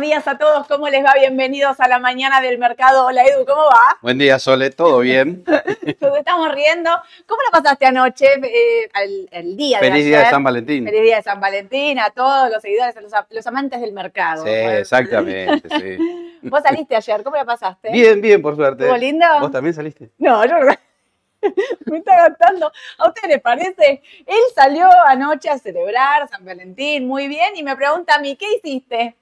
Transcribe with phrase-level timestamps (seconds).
[0.00, 1.12] buenos días a todos, ¿cómo les va?
[1.12, 3.04] Bienvenidos a la mañana del mercado.
[3.04, 3.98] Hola Edu, ¿cómo va?
[4.00, 5.44] Buen día, Sole, ¿todo bien?
[6.00, 6.90] Nos estamos riendo.
[7.26, 10.30] ¿Cómo la pasaste anoche, eh, el, el día de Feliz día de?
[10.30, 10.86] San Valentín.
[10.86, 14.44] Feliz día de San Valentín a todos los seguidores, a los, los amantes del mercado.
[14.44, 16.38] Sí, exactamente, sí.
[16.48, 17.90] Vos saliste ayer, ¿cómo la pasaste?
[17.92, 18.84] Bien, bien, por suerte.
[18.84, 19.26] ¿Estuvo lindo?
[19.40, 20.12] ¿Vos también saliste?
[20.16, 20.72] No, yo no.
[21.86, 22.72] Me está gastando.
[22.96, 24.02] ¿A ustedes les parece?
[24.26, 28.46] Él salió anoche a celebrar San Valentín, muy bien, y me pregunta a mí, ¿qué
[28.56, 29.16] hiciste?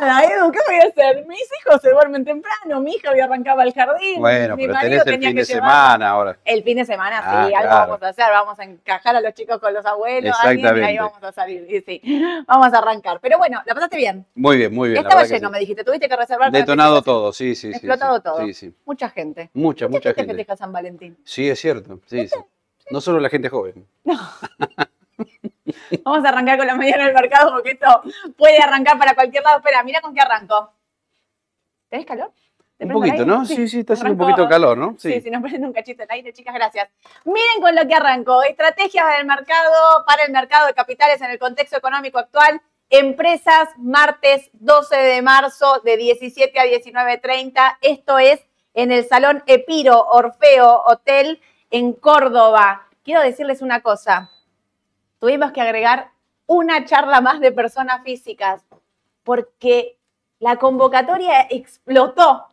[0.00, 1.26] Nada, Edu, ¿qué voy a hacer?
[1.26, 4.20] Mis hijos se duermen temprano, mi hija hoy arrancaba al jardín.
[4.20, 6.38] Bueno, mi pero marido tenés el tenía fin que de llevar- semana ahora.
[6.44, 7.78] El fin de semana, sí, Ah, algo claro.
[7.92, 10.94] vamos a hacer, vamos a encajar a los chicos con los abuelos, alguien, y ahí
[10.94, 11.00] Exactamente.
[11.00, 12.02] vamos a salir, y sí,
[12.46, 13.18] vamos a arrancar.
[13.20, 14.26] Pero bueno, la pasaste bien.
[14.34, 15.02] Muy bien, muy bien.
[15.02, 15.52] Estaba lleno, sí.
[15.52, 16.50] me dijiste, tuviste que reservar.
[16.52, 17.76] Detonado todo, sí, sí, sí.
[17.76, 18.22] Explotado sí.
[18.22, 18.38] todo.
[18.46, 18.74] Sí, sí.
[18.84, 19.50] Mucha gente.
[19.54, 20.34] Mucha, mucha gente gente.
[20.34, 21.16] festeja San Valentín.
[21.24, 22.00] Sí, es cierto.
[22.06, 22.36] Sí, sí.
[22.90, 23.86] No solo la gente joven.
[26.04, 28.02] Vamos a arrancar con la mañana del mercado porque esto
[28.36, 29.58] puede arrancar para cualquier lado.
[29.58, 30.72] Espera, mira con qué arranco.
[31.88, 32.32] ¿Tenés calor?
[32.76, 33.24] ¿Te Un poquito?
[33.24, 33.44] ¿no?
[33.46, 34.96] Sí, sí, está haciendo un poquito de calor, ¿no?
[34.98, 36.90] Sí, si nos prende un cachito el aire, chicas, gracias.
[37.24, 38.42] Miren con lo que arrancó.
[38.42, 42.60] Estrategias del mercado para el mercado de capitales en el contexto económico actual.
[42.90, 47.78] Empresas, martes 12 de marzo de 17 a 19.30.
[47.80, 51.40] Esto es en el Salón Epiro Orfeo Hotel
[51.70, 52.86] en Córdoba.
[53.02, 54.30] Quiero decirles una cosa.
[55.18, 56.10] Tuvimos que agregar
[56.46, 58.62] una charla más de personas físicas
[59.24, 59.98] porque
[60.38, 62.46] la convocatoria explotó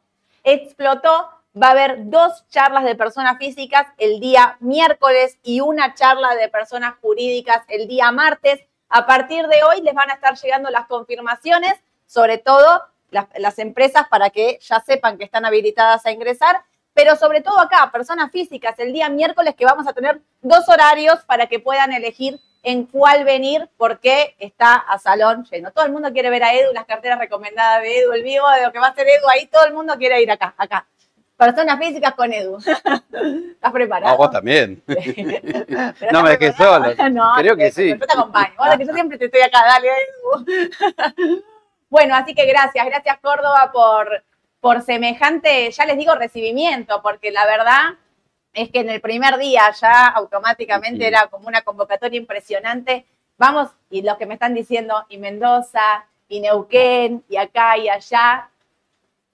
[0.44, 1.30] explotó.
[1.62, 6.50] Va a haber dos charlas de personas físicas el día miércoles y una charla de
[6.50, 8.62] personas jurídicas el día martes.
[8.90, 11.76] A partir de hoy les van a estar llegando las confirmaciones,
[12.08, 12.82] sobre todo
[13.12, 16.64] las, empresas para que ya sepan que están habilitadas a ingresar,
[16.96, 21.24] pero sobre todo acá, personas físicas, el día miércoles que vamos a tener dos horarios
[21.26, 25.72] para que puedan elegir en cuál venir porque está a salón lleno.
[25.72, 28.64] Todo el mundo quiere ver a Edu, las carteras recomendadas de Edu, el vivo de
[28.64, 30.88] lo que va a hacer Edu ahí, todo el mundo quiere ir acá, acá.
[31.36, 32.58] Personas físicas con Edu.
[32.66, 34.14] ¿Estás preparado?
[34.14, 34.82] Ah, vos también.
[34.88, 36.96] No ¿estás me preparado?
[36.96, 37.10] solo.
[37.10, 37.90] No, Creo que sí.
[37.90, 38.54] Yo te acompaño.
[38.58, 41.44] Ahora que yo siempre te estoy acá, dale, Edu.
[41.90, 44.24] Bueno, así que gracias, gracias Córdoba por,
[44.62, 47.82] por semejante, ya les digo, recibimiento, porque la verdad
[48.54, 53.06] es que en el primer día ya automáticamente era como una convocatoria impresionante.
[53.38, 58.50] Vamos, y los que me están diciendo, y Mendoza, y Neuquén, y acá y allá,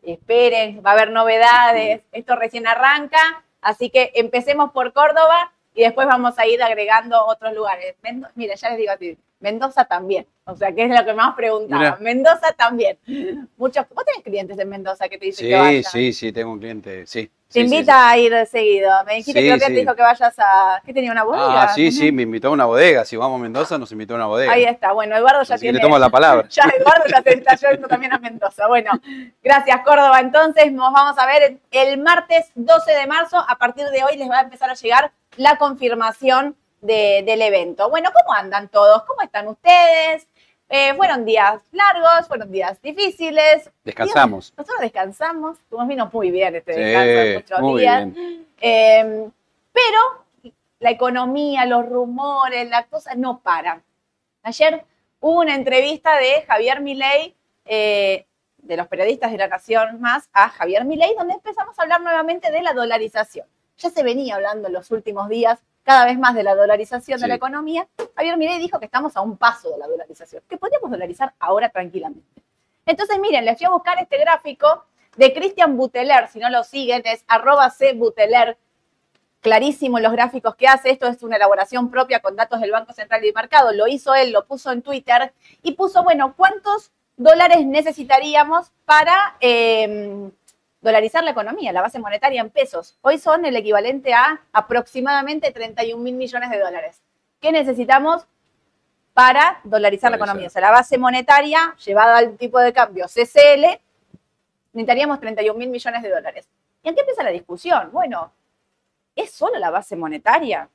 [0.02, 6.08] esperen, va a haber novedades, esto recién arranca, así que empecemos por Córdoba y después
[6.08, 7.96] vamos a ir agregando otros lugares.
[8.36, 11.34] Mira, ya les digo a ti, Mendoza también, o sea, que es lo que más
[11.36, 11.98] preguntaba.
[12.02, 12.98] Mendoza también.
[13.58, 15.92] Muchos, ¿Vos tenés clientes en Mendoza que te dicen que Sí, vayas?
[15.92, 17.32] sí, sí, tengo un cliente, sí.
[17.50, 18.92] Te sí, sí, invita a ir seguido.
[19.08, 19.66] Me dijiste Sí, que sí.
[19.66, 20.82] te dijo que vayas a.
[20.86, 21.28] ¿Qué tenía una sí.
[21.28, 21.64] bodega?
[21.64, 23.06] Ah, sí, sí, me invitó a una bodega.
[23.06, 24.52] Si vamos a Mendoza, nos invitó a una bodega.
[24.52, 24.92] Ahí está.
[24.92, 25.78] Bueno, Eduardo ya Así que tiene.
[25.80, 26.48] le tomo la palabra.
[26.52, 28.68] Ya Eduardo ya se está yendo también a Mendoza.
[28.68, 28.92] Bueno,
[29.42, 30.20] gracias Córdoba.
[30.20, 33.38] Entonces nos vamos a ver el martes 12 de marzo.
[33.38, 37.90] A partir de hoy les va a empezar a llegar la confirmación de- del evento.
[37.90, 39.04] Bueno, ¿cómo andan todos?
[39.04, 40.28] ¿Cómo están ustedes?
[40.70, 43.72] Eh, fueron días largos, fueron días difíciles.
[43.84, 44.54] Descansamos.
[44.56, 48.14] Nosotros descansamos, nos vino muy bien este Sí, descanso muy días.
[48.14, 48.48] bien.
[48.62, 49.30] Eh,
[49.74, 50.00] pero
[50.80, 53.82] la economía, los rumores, las cosas no paran.
[54.44, 54.86] Ayer
[55.20, 57.36] hubo una entrevista de Javier Milei,
[57.66, 58.26] eh,
[58.58, 62.52] de los periodistas de La Nación más, a Javier Milei, donde empezamos a hablar nuevamente
[62.52, 63.48] de la dolarización.
[63.78, 67.28] Ya se venía hablando en los últimos días cada vez más de la dolarización de
[67.28, 67.88] la economía.
[68.16, 71.70] Javier Milei dijo que estamos a un paso de la dolarización, que podríamos dolarizar ahora
[71.70, 72.44] tranquilamente.
[72.86, 74.86] Entonces, miren, les fui a buscar este gráfico
[75.18, 78.58] de Cristian Buteler, si no lo siguen, es arroba C Buteler,
[79.42, 83.24] clarísimo los gráficos que hace, esto es una elaboración propia con datos del Banco Central
[83.26, 85.34] y Mercado, lo hizo él, lo puso en Twitter
[85.64, 90.32] y puso, bueno, ¿cuántos dólares necesitaríamos para eh,
[90.82, 92.98] dolarizar la economía, la base monetaria en pesos?
[93.02, 97.02] Hoy son el equivalente a aproximadamente 31 mil millones de dólares.
[97.40, 98.26] ¿Qué necesitamos
[99.14, 100.48] para dolarizar la economía?
[100.48, 103.80] O sea, la base monetaria llevada al tipo de cambio CCL,
[104.74, 106.48] necesitaríamos 31 mil millones de dólares.
[106.84, 107.90] ¿Y en qué empieza la discusión?
[107.92, 108.32] Bueno,
[109.16, 110.70] ¿es solo la base monetaria?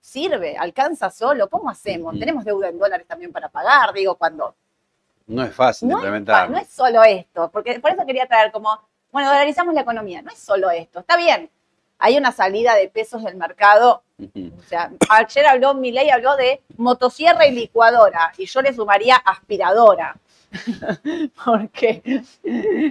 [0.00, 0.56] ¿Sirve?
[0.56, 1.48] ¿Alcanza solo?
[1.48, 2.18] ¿Cómo hacemos?
[2.18, 4.54] Tenemos deuda en dólares también para pagar, digo, cuando
[5.26, 6.50] No es fácil de no implementar.
[6.50, 8.78] no es solo esto, porque por eso quería traer como,
[9.16, 11.48] bueno, dolarizamos la economía, no es solo esto, está bien,
[11.98, 17.46] hay una salida de pesos del mercado, o sea, ayer habló, Milei habló de motosierra
[17.46, 20.18] y licuadora, y yo le sumaría aspiradora,
[21.46, 22.24] porque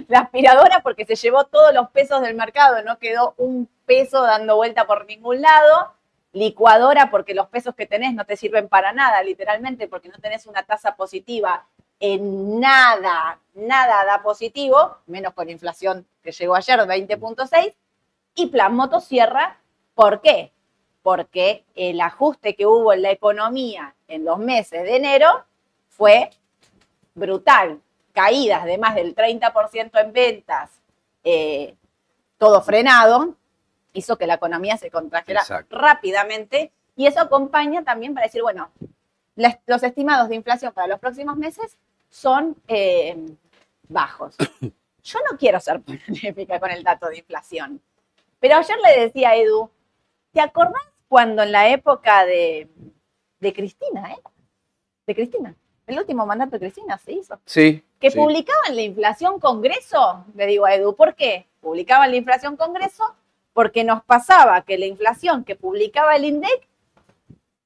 [0.08, 4.56] la aspiradora porque se llevó todos los pesos del mercado, no quedó un peso dando
[4.56, 5.92] vuelta por ningún lado,
[6.32, 10.46] licuadora porque los pesos que tenés no te sirven para nada, literalmente, porque no tenés
[10.46, 11.68] una tasa positiva
[12.00, 17.74] en nada, nada da positivo, menos con inflación que llegó ayer, 20.6,
[18.34, 19.58] y plan motosierra,
[19.94, 20.52] ¿por qué?
[21.02, 25.44] Porque el ajuste que hubo en la economía en los meses de enero
[25.88, 26.30] fue
[27.14, 27.80] brutal,
[28.12, 30.70] caídas de más del 30% en ventas,
[31.24, 31.74] eh,
[32.38, 33.34] todo frenado,
[33.94, 35.76] hizo que la economía se contrajera Exacto.
[35.76, 38.70] rápidamente y eso acompaña también para decir, bueno,
[39.66, 41.78] los estimados de inflación para los próximos meses
[42.08, 43.16] son eh,
[43.88, 44.36] bajos.
[45.02, 47.80] Yo no quiero ser polémica con el dato de inflación,
[48.40, 49.70] pero ayer le decía a Edu,
[50.32, 52.68] ¿te acordás cuando en la época de,
[53.38, 54.20] de Cristina, eh?
[55.06, 55.54] De Cristina,
[55.86, 57.84] el último mandato de Cristina se hizo Sí.
[58.00, 58.18] que sí.
[58.18, 61.46] publicaban la inflación Congreso, le digo a Edu, ¿por qué?
[61.60, 63.04] Publicaban la inflación Congreso
[63.52, 66.68] porque nos pasaba que la inflación que publicaba el INDEC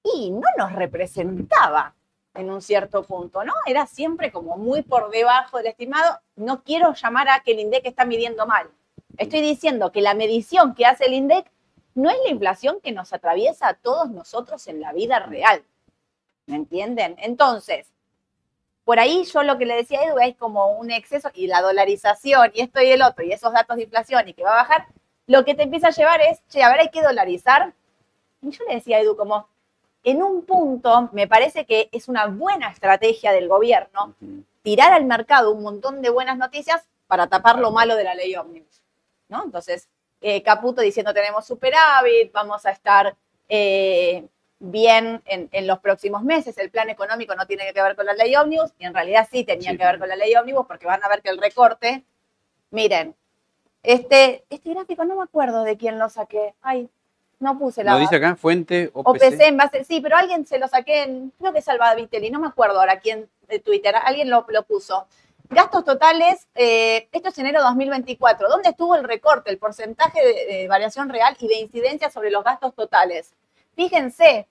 [0.03, 1.95] y no nos representaba
[2.35, 3.53] en un cierto punto, ¿no?
[3.67, 6.21] Era siempre como muy por debajo del estimado.
[6.37, 8.71] No quiero llamar a que el INDEC está midiendo mal.
[9.17, 11.51] Estoy diciendo que la medición que hace el INDEC
[11.95, 15.65] no es la inflación que nos atraviesa a todos nosotros en la vida real.
[16.47, 17.17] ¿Me entienden?
[17.19, 17.89] Entonces,
[18.85, 21.61] por ahí yo lo que le decía a Edu es como un exceso y la
[21.61, 24.63] dolarización y esto y el otro y esos datos de inflación y que va a
[24.63, 24.87] bajar,
[25.27, 27.73] lo que te empieza a llevar es, che, a ver, hay que dolarizar.
[28.43, 29.49] Y yo le decía a Edu como,
[30.05, 34.15] en un punto me parece que es una buena estrategia del gobierno
[34.63, 38.35] tirar al mercado un montón de buenas noticias para tapar lo malo de la ley
[38.37, 38.83] ómnibus,
[39.29, 39.45] ¿no?
[39.45, 39.89] Entonces,
[40.21, 43.15] eh, Caputo diciendo tenemos superávit, vamos a estar
[43.49, 44.27] eh,
[44.59, 48.13] bien en, en los próximos meses, el plan económico no tiene que ver con la
[48.13, 49.79] ley ómnibus, y en realidad sí tenía Sí.
[49.79, 52.05] que ver con la ley ómnibus, porque van a ver que el recorte,
[52.71, 53.15] miren,
[53.83, 56.89] este, este gráfico no me acuerdo de quién lo saqué, ay,
[57.41, 59.09] no puse la Lo dice acá, fuente OPC.
[59.09, 62.31] OPC en base, sí, pero alguien se lo saqué en, creo que es Salva Vitelli,
[62.31, 65.07] no me acuerdo ahora quién de Twitter, alguien lo, lo puso.
[65.49, 68.49] Gastos totales, eh, esto es enero 2024.
[68.49, 72.45] ¿Dónde estuvo el recorte, el porcentaje de, de variación real y de incidencia sobre los
[72.45, 73.35] gastos totales?
[73.75, 74.47] Fíjense,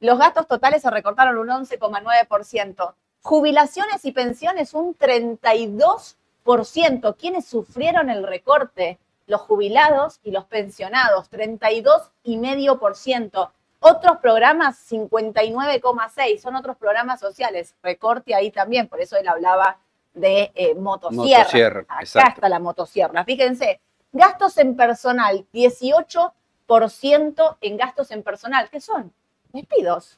[0.00, 2.94] los gastos totales se recortaron un 11,9%.
[3.22, 7.16] Jubilaciones y pensiones un 32%.
[7.16, 8.98] ¿Quiénes sufrieron el recorte?
[9.28, 13.50] Los jubilados y los pensionados, 32,5%.
[13.80, 16.40] Otros programas, 59,6%.
[16.40, 17.76] Son otros programas sociales.
[17.82, 19.78] Recorte ahí también, por eso él hablaba
[20.14, 21.44] de eh, motosierra.
[21.44, 22.30] Motosierra, Acá exacto.
[22.36, 23.22] está la motosierra.
[23.24, 23.80] Fíjense,
[24.12, 28.70] gastos en personal, 18% en gastos en personal.
[28.70, 29.12] ¿Qué son?
[29.52, 30.16] Despidos.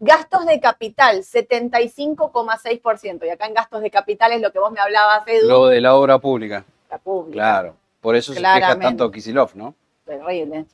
[0.00, 3.26] Gastos de capital, 75,6%.
[3.26, 5.48] Y acá en gastos de capital es lo que vos me hablabas, Edu.
[5.48, 6.66] Lo de la obra pública.
[6.98, 7.34] Pública.
[7.42, 7.76] Claro.
[8.00, 9.74] Por eso se queja tanto Kisilov, ¿no?
[10.04, 10.66] Terrible.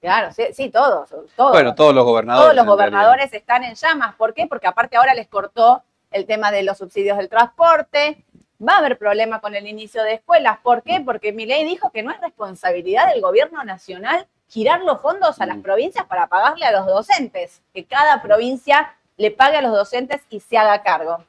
[0.00, 1.52] Claro, sí, sí, todos, todos.
[1.52, 2.44] Bueno, todos los gobernadores.
[2.44, 2.90] Todos los realidad.
[2.90, 4.14] gobernadores están en llamas.
[4.16, 4.46] ¿Por qué?
[4.46, 8.24] Porque aparte ahora les cortó el tema de los subsidios del transporte.
[8.66, 10.58] Va a haber problema con el inicio de escuelas.
[10.62, 11.00] ¿Por qué?
[11.04, 15.46] Porque mi ley dijo que no es responsabilidad del gobierno nacional girar los fondos a
[15.46, 15.62] las Mm.
[15.62, 17.62] provincias para pagarle a los docentes.
[17.72, 21.24] Que cada provincia le pague a los docentes y se haga cargo.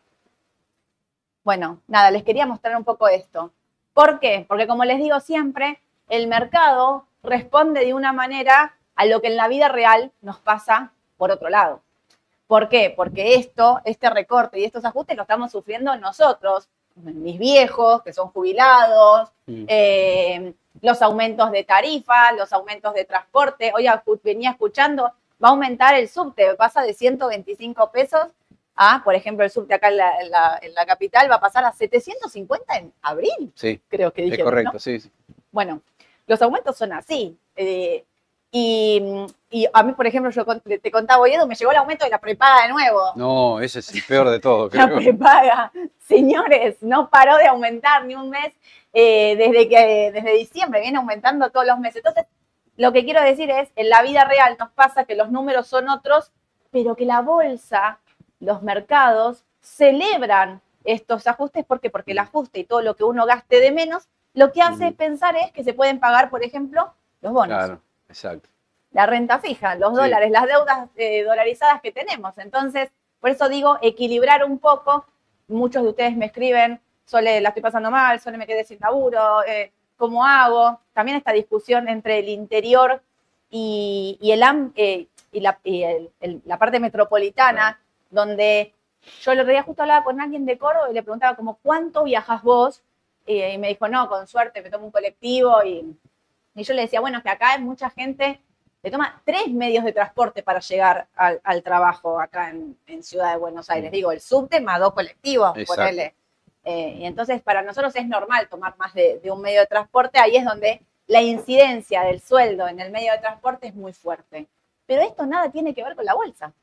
[1.44, 3.52] Bueno, nada, les quería mostrar un poco esto.
[3.96, 4.46] ¿Por qué?
[4.48, 9.38] Porque como les digo siempre, el mercado responde de una manera a lo que en
[9.38, 11.80] la vida real nos pasa por otro lado.
[12.46, 12.94] ¿Por qué?
[12.96, 18.30] Porque esto, este recorte y estos ajustes lo estamos sufriendo nosotros, mis viejos, que son
[18.30, 19.66] jubilados, Mm.
[19.68, 23.72] eh, los aumentos de tarifa, los aumentos de transporte.
[23.76, 23.88] Hoy
[24.24, 25.04] venía escuchando,
[25.42, 28.26] va a aumentar el subte, pasa de 125 pesos
[28.76, 31.40] a, por ejemplo, el subte acá en la, en la- en la capital va a
[31.40, 34.80] pasar a 750 en abril, Sí, creo que es dijeron, correcto, ¿no?
[34.80, 35.00] sí.
[35.00, 35.12] sí.
[35.52, 35.82] Bueno,
[36.28, 37.38] los aumentos son así.
[37.56, 38.04] eh,
[38.52, 39.02] y,
[39.50, 42.12] y a mí, por ejemplo, yo te contaba, oye, Edu, me llegó el aumento de
[42.12, 43.02] la prepaga de nuevo.
[43.16, 48.16] No, ese es el peor de todo, La prepaga, señores, no paró de aumentar ni
[48.16, 48.54] un mes
[48.94, 51.98] eh, desde que desde diciembre, viene aumentando todos los meses.
[51.98, 52.26] Entonces,
[52.78, 55.90] lo que quiero decir es, en la vida real nos pasa que los números son
[55.90, 56.32] otros,
[56.72, 58.00] pero que la bolsa,
[58.46, 61.66] los mercados, celebran estos ajustes.
[61.66, 61.90] ¿Por qué?
[61.90, 64.96] Porque el ajuste y todo lo que uno gaste de menos, lo que hace Ujú.
[64.96, 68.50] pensar es que se pueden pagar, por ejemplo, los bonos Claro, exacto.
[68.92, 69.96] la renta fija, los Sí.
[69.98, 72.38] dólares, las deudas eh, dolarizadas que tenemos.
[72.38, 75.06] Entonces, por eso digo, equilibrar un poco.
[75.48, 79.44] Muchos de ustedes me escriben, Sole, la estoy pasando mal, Sole, me quedé sin laburo,
[79.46, 80.80] eh, ¿cómo hago?
[80.94, 83.02] También esta discusión entre el interior
[83.50, 84.44] y, y el,
[84.76, 87.80] eh, y la, y el- el- la parte metropolitana,
[88.16, 88.74] donde
[89.22, 92.04] yo el otro día justo hablaba con alguien de Córdoba y le preguntaba como, ¿cuánto
[92.04, 92.82] viajas vos?
[93.28, 95.96] Y me dijo, no, con suerte, me tomo un colectivo y,
[96.56, 98.42] y yo le decía, bueno, que acá hay mucha gente
[98.86, 103.32] te toma tres medios de transporte para llegar al, al trabajo acá en, en, Ciudad
[103.32, 103.92] de Buenos Aires.
[103.92, 106.14] Digo, el subte más dos colectivos, ponele.
[106.64, 110.20] Eh, y entonces para nosotros es normal tomar más de, de un medio de transporte,
[110.20, 114.46] ahí es donde la incidencia del sueldo en el medio de transporte es muy fuerte.
[114.86, 116.54] Pero esto nada tiene que ver con la bolsa.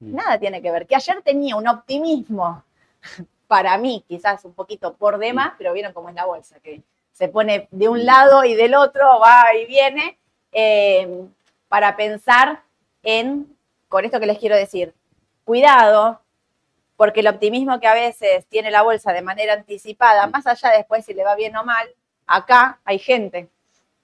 [0.00, 0.14] Mm.
[0.14, 0.86] Nada tiene que ver.
[0.86, 2.64] Que ayer tenía un optimismo,
[3.46, 7.28] para mí quizás un poquito por demás, pero vieron cómo es la bolsa, que se
[7.28, 10.18] pone de un lado y del otro, va y viene,
[10.52, 11.26] eh,
[11.68, 12.62] para pensar
[13.02, 13.56] en,
[13.88, 14.94] con esto que les quiero decir,
[15.44, 16.20] cuidado,
[16.96, 20.78] porque el optimismo que a veces tiene la bolsa de manera anticipada, más allá de
[20.78, 21.88] después si le va bien o mal,
[22.26, 23.48] acá hay gente.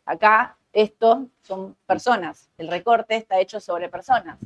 [0.05, 2.49] Acá esto son personas.
[2.59, 4.39] El recorte está hecho sobre personas.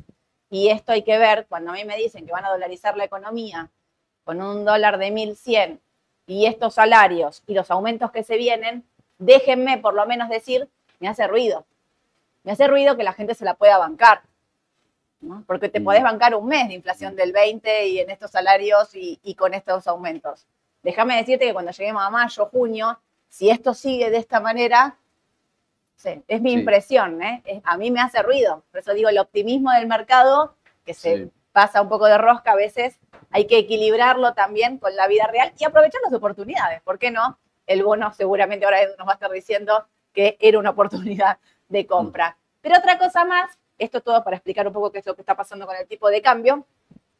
[0.51, 3.05] Y esto hay que ver cuando a mí me dicen que van a dolarizar la
[3.05, 3.69] economía
[4.25, 5.79] con un dólar de 1100
[6.27, 8.83] y estos salarios y los aumentos que se vienen,
[9.17, 11.65] déjenme por lo menos decir, me hace ruido.
[12.43, 14.21] Me hace ruido que la gente se la pueda bancar.
[15.21, 15.43] ¿no?
[15.47, 15.83] Porque te Mm.
[15.85, 19.53] podés bancar un mes de inflación del 20 y en estos salarios y, y con
[19.53, 20.45] estos aumentos.
[20.83, 24.97] Déjame decirte que cuando lleguemos a mayo, junio, si esto sigue de esta manera,
[26.01, 26.59] sí, es mi Sí.
[26.59, 27.41] impresión, ¿eh?
[27.45, 28.63] Es- a mí me hace ruido.
[28.71, 30.55] Por eso digo, el optimismo del mercado,
[30.85, 31.31] que se Sí.
[31.51, 35.53] pasa un poco de rosca a veces, hay que equilibrarlo también con la vida real
[35.57, 36.81] y aprovechar las oportunidades.
[36.81, 37.37] ¿Por qué no?
[37.67, 41.37] El bono seguramente ahora nos va a estar diciendo que era una oportunidad
[41.69, 42.37] de compra.
[42.61, 45.35] Pero otra cosa más, esto todo para explicar un poco qué es lo que está
[45.35, 46.65] pasando con el tipo de cambio.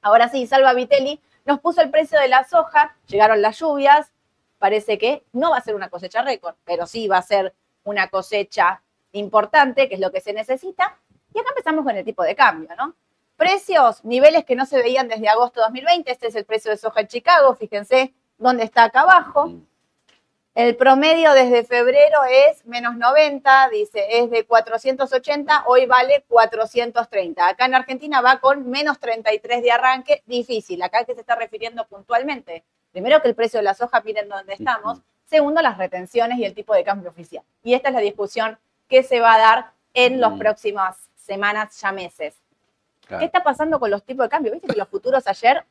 [0.02, 4.12] Ahora sí, Salva Vitelli nos puso el precio de la soja, llegaron las lluvias,
[4.60, 8.08] parece que no va a ser una cosecha récord, pero sí va a ser una
[8.08, 10.98] cosecha importante, que es lo que se necesita.
[11.34, 12.96] Y acá empezamos con el tipo de cambio, ¿no?
[13.38, 16.12] Precios, niveles que no se veían desde agosto de 2020.
[16.12, 19.48] Este es el precio de soja en Chicago, fíjense dónde está acá abajo.
[19.48, 19.66] Mm.
[20.54, 27.48] El promedio desde febrero es menos 90, dice, es de 480, hoy vale 430.
[27.48, 30.82] Acá en Argentina va con menos 33 de arranque, difícil.
[30.84, 32.66] Acá que se está refiriendo puntualmente.
[32.92, 35.02] Primero que el precio de la soja, miren dónde estamos.
[35.32, 37.42] Segundo, las retenciones y el tipo de cambio oficial.
[37.64, 38.58] Y esta es la discusión
[38.90, 40.40] que se va a dar en las Mm.
[40.40, 42.36] próximas semanas, ya meses.
[43.08, 43.20] Claro.
[43.22, 44.52] ¿Qué está pasando con los tipos de cambio?
[44.52, 45.64] Viste que los futuros ayer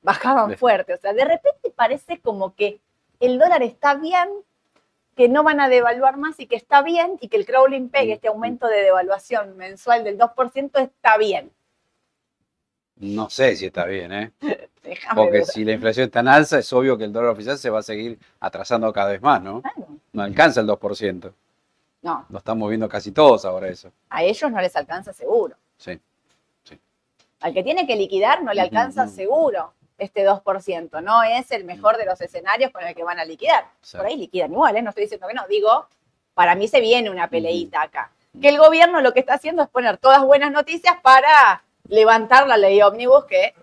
[0.00, 0.94] bajaban De- fuerte.
[0.94, 2.80] O sea, de repente parece como que
[3.20, 4.26] el dólar está bien,
[5.14, 8.08] que no van a devaluar más y que está bien, y que el crawling peg,
[8.08, 8.12] Mm.
[8.12, 11.52] este aumento de devaluación mensual del 2%, está bien.
[12.96, 14.32] No sé si está bien, ¿eh?
[14.82, 15.46] Déjame Porque ver.
[15.46, 17.82] si la inflación está en alza, es obvio que el dólar oficial se va a
[17.82, 19.62] seguir atrasando cada vez más, ¿no?
[19.62, 19.86] Claro.
[20.12, 21.32] No alcanza el 2%.
[22.02, 23.90] No, Lo estamos viendo casi todos ahora eso.
[24.10, 25.56] a ellos no les alcanza seguro.
[25.78, 25.98] Sí.
[27.40, 31.02] Al que tiene que liquidar no le alcanza seguro este 2%.
[31.02, 33.64] No es el mejor de los escenarios con el que van a liquidar.
[33.80, 33.96] Sí.
[33.96, 34.82] Por ahí liquidan igual, ¿eh?
[34.82, 35.46] no estoy diciendo que no.
[35.48, 35.86] Digo,
[36.34, 38.10] para mí se viene una peleita acá.
[38.40, 42.56] Que el gobierno lo que está haciendo es poner todas buenas noticias para levantar la
[42.56, 43.54] ley ómnibus, que,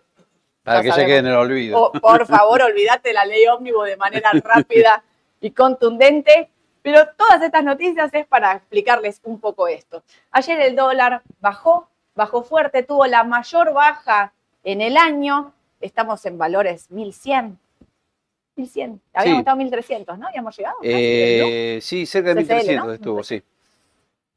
[0.64, 1.92] Para Ya que se quede en el olvido.
[1.94, 5.04] por favor, olvídate la ley ómnibus de manera rápida
[5.40, 6.50] y contundente.
[6.84, 10.04] Pero todas estas noticias es para explicarles un poco esto.
[10.32, 15.54] Ayer el dólar bajó, bajó fuerte, tuvo la mayor baja en el año.
[15.80, 17.60] Estamos en valores 1100.
[18.56, 19.02] 1100.
[19.14, 19.40] Habíamos Sí.
[19.42, 20.28] estado en 1300, ¿no?
[20.28, 20.78] Habíamos llegado.
[20.82, 22.94] Eh, sí, cerca de CCL, 1300 ¿no?
[22.94, 23.44] estuvo, sí.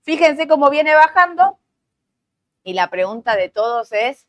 [0.02, 1.58] Fíjense cómo viene bajando.
[2.64, 4.26] Y la pregunta de todos es,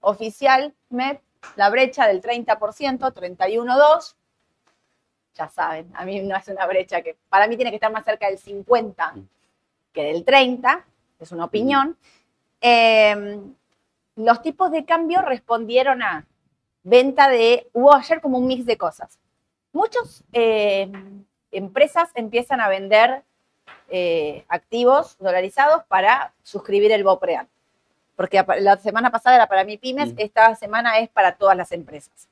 [0.00, 1.20] oficial, MEP,
[1.56, 4.14] la brecha del 30%, 31.2.
[5.34, 8.04] Ya saben, a mí no es una brecha que, para mí tiene que estar más
[8.04, 9.14] cerca del 50
[9.92, 10.84] que del 30,
[11.20, 11.96] es una opinión.
[12.60, 13.38] Eh,
[14.16, 16.26] los tipos de cambio respondieron a
[16.82, 19.18] venta de, hubo ayer como un mix de cosas.
[19.72, 20.24] Muchas
[21.50, 23.24] empresas empiezan a vender
[23.88, 27.46] eh, activos dolarizados para suscribir el BOPREAL.
[28.16, 30.16] Porque la semana pasada era para mi pymes, Mm.
[30.18, 32.28] esta semana es para todas las empresas.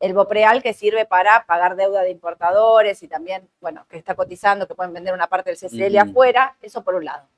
[0.00, 4.66] El BOPREAL que sirve para pagar deuda de importadores y también, bueno, que está cotizando,
[4.66, 6.10] que pueden vender una parte del CCL Ujú.
[6.10, 7.28] afuera, eso por un lado.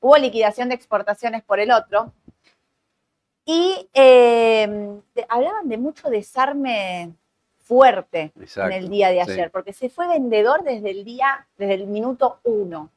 [0.00, 2.12] Hubo liquidación de exportaciones por el otro.
[3.44, 7.12] Y eh, hablaban de mucho desarme
[7.64, 8.74] fuerte Exacto.
[8.76, 9.32] en el día de sí.
[9.32, 12.90] ayer, porque se fue vendedor desde el día, desde el minuto uno.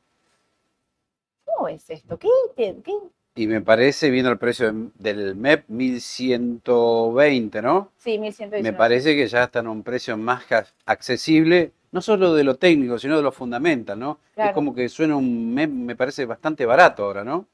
[1.46, 2.18] ¿Cómo es esto?
[2.20, 2.94] ¿Qué, qué?
[3.36, 7.92] Y me parece, viendo el precio de- del MEP, 1120, ¿no?
[7.98, 8.64] Sí, 1119.
[8.72, 10.44] Me parece que ya está en un precio más
[10.86, 14.20] accesible, no solo de lo técnico, sino de lo fundamental, ¿no?
[14.36, 14.50] Claro.
[14.50, 17.46] Es como que suena un MEP, me parece bastante barato ahora, ¿no?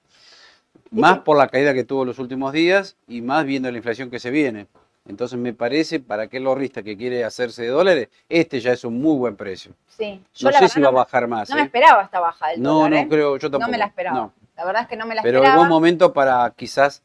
[0.91, 4.19] Más por la caída que tuvo los últimos días y más viendo la inflación que
[4.19, 4.67] se viene.
[5.05, 9.01] Entonces me parece, para aquel ahorrista que quiere hacerse de dólares, este ya es un
[9.01, 9.73] muy buen precio.
[9.89, 10.23] Sí.
[10.33, 11.49] Yo No sé si va a no bajar más.
[11.49, 11.65] No me ¿eh?
[11.65, 13.07] esperaba esta baja del No, dólar, no ¿eh?
[13.09, 13.71] creo, yo tampoco.
[13.71, 14.17] me la esperaba.
[14.17, 14.33] No.
[14.55, 15.57] La verdad es que no me la Pero es esperaba.
[15.57, 17.03] buen momento para quizás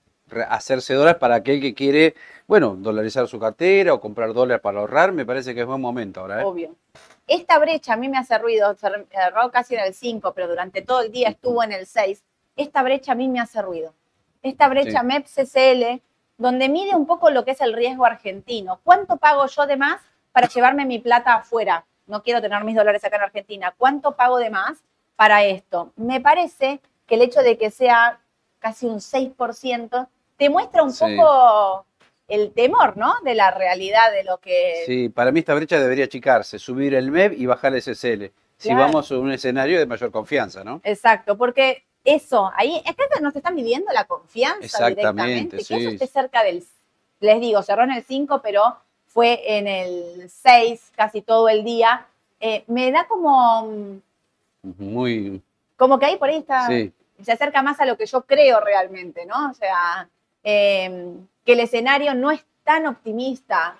[0.49, 2.15] hacerse dólares para aquel que quiere,
[2.47, 5.11] bueno, dolarizar su cartera o comprar dólares para ahorrar.
[5.13, 6.43] Me parece que es buen momento ahora.
[6.43, 6.45] ¿eh?
[6.45, 6.77] Obvio.
[7.27, 11.01] Esta brecha a mí me hace ruido, cerró casi en el 5, pero durante todo
[11.03, 12.23] el día estuvo en el 6.
[12.57, 13.93] Esta brecha a mí me hace ruido.
[14.43, 15.07] Esta brecha Sí.
[15.07, 16.01] MEP-CCL,
[16.39, 18.81] donde mide un poco lo que es el riesgo argentino.
[18.85, 20.01] ¿Cuánto pago yo de más
[20.33, 21.85] para llevarme mi plata afuera?
[22.07, 23.75] No quiero tener mis dólares acá en Argentina.
[23.77, 24.79] ¿Cuánto pago de más
[25.17, 25.93] para esto?
[25.97, 28.21] Me parece que el hecho de que sea
[28.61, 31.05] casi un 6% te muestra un Sí.
[31.17, 31.85] poco
[32.29, 33.15] el temor, ¿no?
[33.25, 37.11] De la realidad de lo que Sí, para mí esta brecha debería achicarse, subir el
[37.11, 38.31] MEP y bajar el SSL.
[38.57, 40.81] Si vamos a un escenario de mayor confianza, ¿no?
[40.85, 41.85] Exacto, porque
[42.15, 45.75] eso, ahí, acá nos están midiendo la confianza Exactamente, directamente, que sí.
[45.75, 46.65] eso esté cerca del,
[47.21, 52.07] les digo, cerró en el 5, pero fue en el 6 casi todo el día,
[52.41, 54.01] eh, me da como,
[54.63, 55.43] Muy,
[55.77, 58.61] como que ahí por ahí está, sí, se acerca más a lo que yo creo
[58.61, 59.51] realmente, ¿no?
[59.51, 60.09] O sea,
[60.45, 63.77] eh, que el escenario no es tan optimista,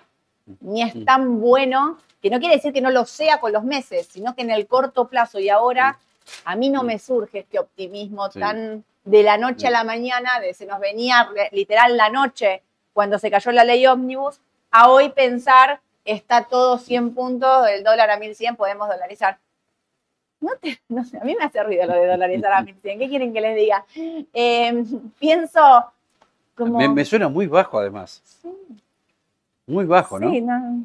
[0.61, 4.07] ni es tan bueno, que no quiere decir que no lo sea con los meses,
[4.11, 5.99] sino que en el corto plazo y ahora
[6.45, 8.39] a mí no me surge este optimismo Sí.
[8.39, 12.61] tan de la noche a la mañana, de se nos venía literal la noche
[12.93, 14.39] cuando se cayó la ley ómnibus,
[14.71, 19.37] a hoy pensar está todo 100 puntos, el dólar a 1100 podemos dolarizar.
[20.41, 22.99] No, te- no sé, a mí me hace ruido lo de dolarizar a 1100.
[22.99, 23.85] ¿Qué quieren que les diga?
[24.33, 24.83] Eh,
[25.19, 25.91] pienso
[26.55, 26.77] como...
[26.79, 28.21] me, me suena muy bajo además.
[28.41, 28.49] Sí,
[29.67, 30.29] Muy bajo, ¿no?
[30.31, 30.83] sí, no,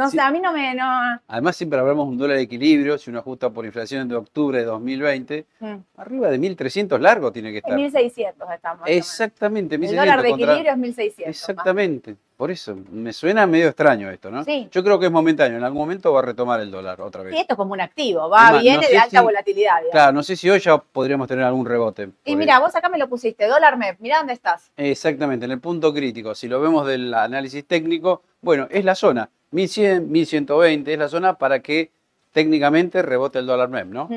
[0.00, 0.16] no Sí.
[0.16, 0.74] sé, a mí no me...
[0.74, 0.84] No,
[1.28, 4.58] Además siempre hablamos de un dólar de equilibrio, si uno ajusta por inflación de octubre
[4.58, 7.76] de 2020, mm, arriba de 1.300 largo tiene que en estar.
[7.76, 8.88] 1600 estamos.
[8.88, 11.26] Exactamente, El 1.600 dólar de contra- equilibrio es 1600.
[11.26, 11.36] más.
[11.36, 14.44] Exactamente, por eso, me suena medio extraño esto, ¿no?
[14.44, 14.68] Sí.
[14.72, 17.34] Yo creo que es momentáneo, en algún momento va a retomar el dólar otra vez.
[17.34, 19.72] Sí, esto es como un activo, va, Es más, viene no de alta si- volatilidad.
[19.76, 19.90] digamos.
[19.92, 22.08] Claro, no sé si hoy ya podríamos tener algún rebote.
[22.24, 24.70] Y mira, vos acá me lo pusiste, dólar MEP, mira dónde estás.
[24.76, 29.28] Exactamente, en el punto crítico, si lo vemos del análisis técnico, bueno, es la zona,
[29.50, 31.90] 1100, 1120, es la zona para que
[32.32, 34.08] técnicamente rebote el dólar MEP, ¿no?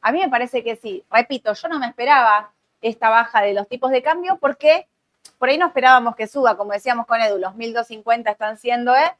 [0.00, 1.04] A mí me parece que sí.
[1.10, 4.86] Repito, yo no me esperaba esta baja de los tipos de cambio porque
[5.38, 9.12] por ahí no esperábamos que suba, como decíamos con Edu, los 1250 están siendo, ¿eh?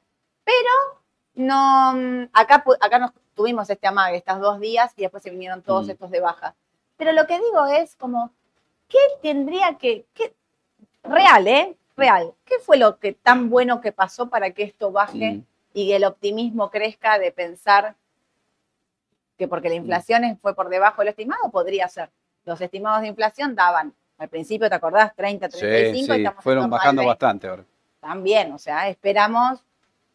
[0.45, 1.01] Pero
[1.35, 5.63] no, mm, acá, acá nos tuvimos este amague estos dos días y después se vinieron
[5.63, 5.91] todos Mm.
[5.91, 6.55] estos de baja.
[6.97, 8.31] Pero lo que digo es como,
[8.89, 10.35] ¿qué tendría que, qué,
[11.05, 11.77] real, ¿eh?
[11.97, 12.33] Real.
[12.45, 15.45] ¿Qué fue lo que tan bueno que pasó para que esto baje Mm.
[15.75, 17.95] y que el optimismo crezca de pensar
[19.39, 22.11] que porque la inflación es- fue por debajo de lo estimado, podría ser.
[22.45, 25.15] Los estimados de inflación daban, al principio, ¿te acordás?
[25.15, 27.09] 30, Sí, 35 y sí, estamos en fueron bajando 20.
[27.09, 27.65] bastante ahora.
[28.01, 29.63] También, o sea, esperamos,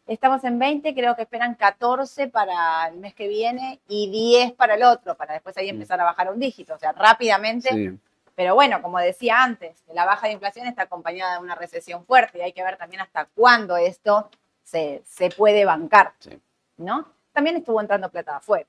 [0.06, 4.74] estamos en 20, creo que esperan 14 para el mes que viene y 10 para
[4.74, 5.74] el otro, para después ahí Mm.
[5.76, 7.68] empezar a bajar un dígito, o sea, rápidamente.
[7.70, 7.98] Sí.
[8.38, 12.38] Pero bueno, como decía antes, la baja de inflación está acompañada de una recesión fuerte
[12.38, 14.30] y hay que ver también hasta cuándo esto
[14.62, 16.38] se, se puede bancar, Sí.
[16.76, 17.04] ¿no?
[17.32, 18.64] También estuvo entrando plata afuera,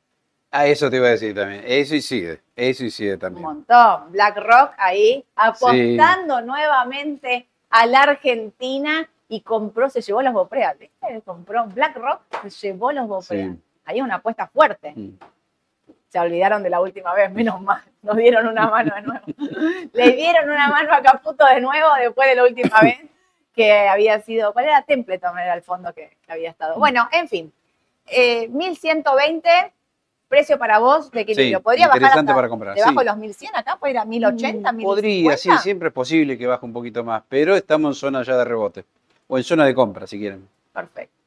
[0.49, 1.63] Ah, eso te iba a decir también.
[1.67, 3.43] Eso incide, eso incide un también.
[3.45, 4.11] montón.
[4.11, 11.21] BlackRock ahí apostando nuevamente a la Argentina y compró, se llevó los Bopreal, ¿viste?
[11.23, 13.51] Compró BlackRock, se llevó los Bopreal.
[13.53, 13.61] Sí.
[13.85, 14.93] Ahí una apuesta fuerte.
[14.95, 15.19] Mm.
[16.09, 17.81] Se olvidaron de la última vez, menos mal.
[18.01, 19.25] Nos dieron una mano de nuevo.
[19.93, 22.97] Le dieron una mano a Caputo de nuevo después de la última vez
[23.53, 24.53] que había sido.
[24.53, 25.37] ¿Cuál era Templeton?
[25.37, 26.77] Era el fondo que, que había estado.
[26.77, 27.53] Bueno, en fin.
[28.07, 29.49] Eh, 1120,
[30.27, 31.59] precio para vos de equilibrio.
[31.59, 32.99] Sí, ¿Podría bajar interesante hasta para comprar, debajo sí.
[32.99, 33.77] de los 1100 acá?
[33.77, 34.83] ¿Puede ir a 1080, 1050?
[34.83, 38.35] Podría, sí, siempre es posible que baje un poquito más, pero estamos en zona ya
[38.37, 38.85] de rebote.
[39.27, 40.47] O en zona de compra, si quieren.
[40.73, 41.18] Perfecto.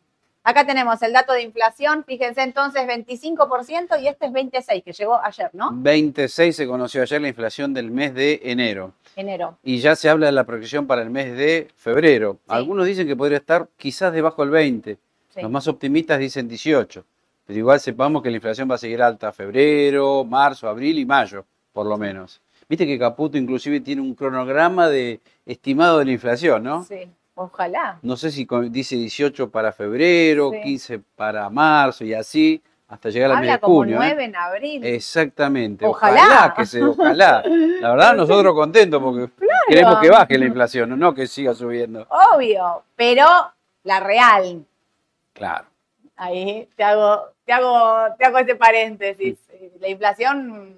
[0.44, 5.20] Acá tenemos el dato de inflación, fíjense entonces 25% y este es 26 que llegó
[5.22, 5.70] ayer, ¿no?
[5.72, 8.92] 26 se conoció ayer la inflación del mes de enero.
[9.14, 9.58] Enero.
[9.62, 12.38] Y ya se habla de la proyección para el mes de febrero.
[12.48, 14.98] Algunos dicen que podría estar quizás debajo del 20.
[15.28, 15.42] Sí.
[15.42, 17.04] Los más optimistas dicen 18.
[17.46, 21.44] Pero igual sepamos que la inflación va a seguir alta febrero, marzo, abril y mayo,
[21.72, 22.40] por lo menos.
[22.68, 26.84] Viste que Caputo inclusive tiene un cronograma de estimado de la inflación, ¿no?
[26.84, 27.98] Sí, ojalá.
[28.02, 30.60] No sé si dice 18 para febrero, Sí.
[30.62, 33.96] 15 para marzo y así, hasta llegar al mes de como junio.
[34.02, 34.08] ¿eh?
[34.10, 34.84] 9 en abril.
[34.84, 35.86] Exactamente.
[35.86, 36.52] Ojalá.
[36.56, 37.42] que se, ojalá.
[37.80, 39.30] La verdad, nosotros contentos porque
[39.68, 42.06] queremos que baje la inflación, no- que siga subiendo.
[42.34, 43.26] Obvio, pero
[43.84, 44.64] la real.
[45.32, 45.66] Claro.
[46.16, 49.38] Ahí te hago, te hago, te hago este paréntesis.
[49.80, 50.76] La inflación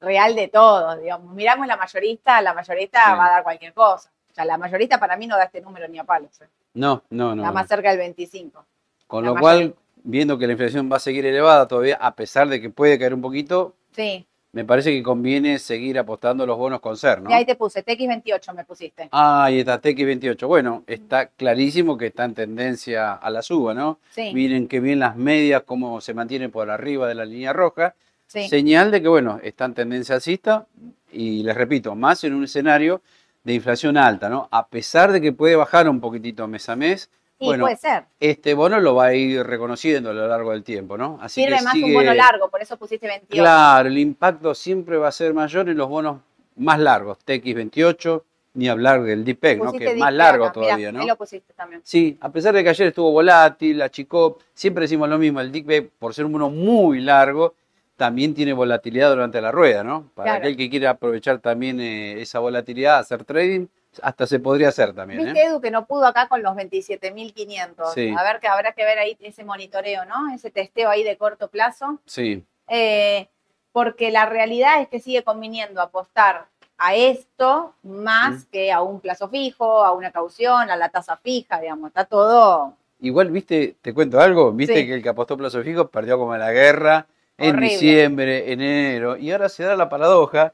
[0.00, 1.34] real de todo, digamos.
[1.34, 3.10] Miramos la mayorista, la mayorista Sí.
[3.18, 4.10] va a dar cualquier cosa.
[4.36, 6.30] O sea, la mayorista para mí no da este número ni a palos.
[6.42, 6.44] eh.
[6.74, 7.40] No, no, no.
[7.42, 7.54] Está no.
[7.54, 8.66] más cerca del 25.
[9.06, 12.46] Con la lo cual, viendo que la inflación va a seguir elevada todavía, a pesar
[12.50, 14.26] de que puede caer un poquito, Sí.
[14.52, 17.30] me parece que conviene seguir apostando los bonos con ser, ¿no?
[17.30, 19.08] Y ahí te puse, TX28 me pusiste.
[19.10, 20.46] Ah, y está TX28.
[20.46, 24.00] Bueno, está clarísimo que está en tendencia a la suba, ¿no?
[24.10, 27.94] Sí, Miren qué bien las medias, cómo se mantienen por arriba de la línea roja.
[28.26, 28.48] sí.
[28.50, 30.66] Señal de que, bueno, está en tendencia alcista
[31.10, 33.00] y les repito, más en un escenario
[33.46, 34.48] de inflación alta, ¿no?
[34.50, 38.04] A pesar de que puede bajar un poquitito mes a mes, bueno, puede ser.
[38.18, 41.16] este bono lo va a ir reconociendo a lo largo del tiempo, ¿no?
[41.22, 43.40] Así Sirve que más sigue- un bono largo, por eso pusiste 28.
[43.40, 46.18] Claro, el impacto siempre va a ser mayor en los bonos
[46.56, 49.72] más largos, TX28, ni hablar del DPEC, ¿no?
[49.72, 51.00] Que es más largo mirá, todavía, ¿no?
[51.02, 51.82] Ahí lo pusiste también.
[51.84, 55.90] Sí, a pesar de que ayer estuvo volátil, achicó, siempre decimos lo mismo, el DICB,
[56.00, 57.54] por ser un bono muy largo,
[57.96, 60.10] también tiene volatilidad durante la rueda, ¿no?
[60.14, 60.38] Para Claro.
[60.44, 63.66] aquel que quiera aprovechar también eh, esa volatilidad, hacer trading,
[64.02, 65.46] hasta se podría hacer también, Viste, ¿eh?
[65.46, 67.94] Edu, que no pudo acá con los 27.500.
[67.94, 68.14] Sí.
[68.16, 70.32] A ver, que habrá que ver ahí ese monitoreo, ¿no?
[70.34, 71.98] Ese testeo ahí de corto plazo.
[72.04, 73.28] Sí, Eh,
[73.72, 76.46] porque la realidad es que sigue conviniendo apostar
[76.78, 81.60] a esto más que a un plazo fijo, a una caución, a la tasa fija,
[81.60, 81.88] digamos.
[81.88, 84.86] Está todo igual, viste, te cuento algo, viste Sí.
[84.86, 87.06] que el que apostó plazo fijo perdió como en la guerra
[87.38, 87.68] en Horrible.
[87.68, 90.52] diciembre, enero, y ahora se da la paradoja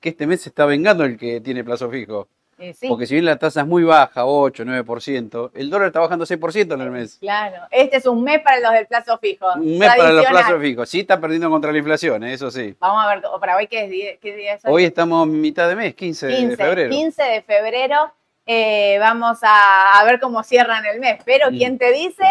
[0.00, 2.28] que este mes se está vengando el que tiene plazo fijo.
[2.58, 2.88] eh, sí.
[2.88, 6.74] Porque si bien la tasa es muy baja, 8, 9%, el dólar está bajando 6%
[6.74, 7.16] en el mes.
[7.18, 7.62] Claro.
[7.70, 9.46] Este es un mes para los del plazo fijo.
[9.56, 10.88] Un mes para los plazos fijos.
[10.88, 12.34] Sí está perdiendo contra la inflación, ¿eh?
[12.34, 12.74] eso sí.
[12.78, 14.72] Vamos a ver, para hoy, ¿qué, es día- qué día es hoy?
[14.74, 16.90] Hoy estamos mitad de mes, 15, 15, de febrero.
[16.90, 18.12] 15 de febrero.
[18.46, 21.20] Eh, vamos a, a ver cómo cierran el mes.
[21.24, 21.56] Pero, Mm.
[21.56, 22.24] ¿quién te dice?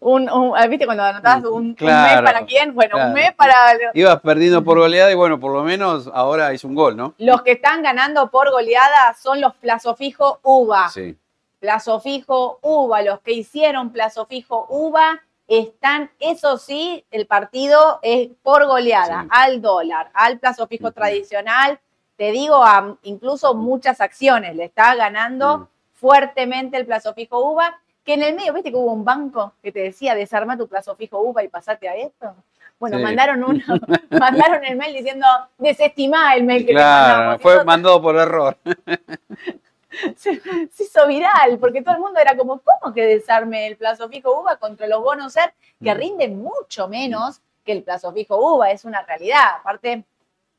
[0.00, 2.72] Un, un- ¿Viste cuando anotabas un, mes para quién?
[2.74, 3.08] Bueno, claro.
[3.08, 3.54] un mes para
[3.94, 7.14] Ibas perdiendo por goleada y bueno, por lo menos ahora hizo un gol, ¿no?
[7.18, 10.88] los que están ganando por goleada son los plazo fijo UVA.
[10.90, 11.16] Sí.
[11.58, 18.28] Plazo fijo UVA, los que hicieron plazo fijo UVA están, eso sí, el partido es
[18.42, 19.28] por goleada, Sí.
[19.32, 21.80] al dólar, al plazo fijo tradicional,
[22.16, 25.66] te digo, a incluso muchas acciones, le está ganando Mm.
[25.94, 29.70] fuertemente el plazo fijo UVA, que en el medio, viste que hubo un banco que
[29.70, 32.34] te decía, desarma tu plazo fijo UVA y pasate a esto.
[32.80, 33.02] Bueno, Sí.
[33.02, 33.60] mandaron uno,
[34.10, 35.26] mandaron el mail diciendo,
[35.58, 37.42] desestimá el mail que te Claro, mandamos.
[37.42, 38.56] fue Eso mandado por error.
[40.16, 40.40] se,
[40.72, 44.40] se hizo viral, porque todo el mundo era como, ¿cómo que desarme el plazo fijo
[44.40, 45.98] UVA contra los bonos SER que Mm.
[45.98, 48.70] rinden mucho menos que el plazo fijo UVA?
[48.70, 49.42] Es una realidad.
[49.60, 50.02] Aparte,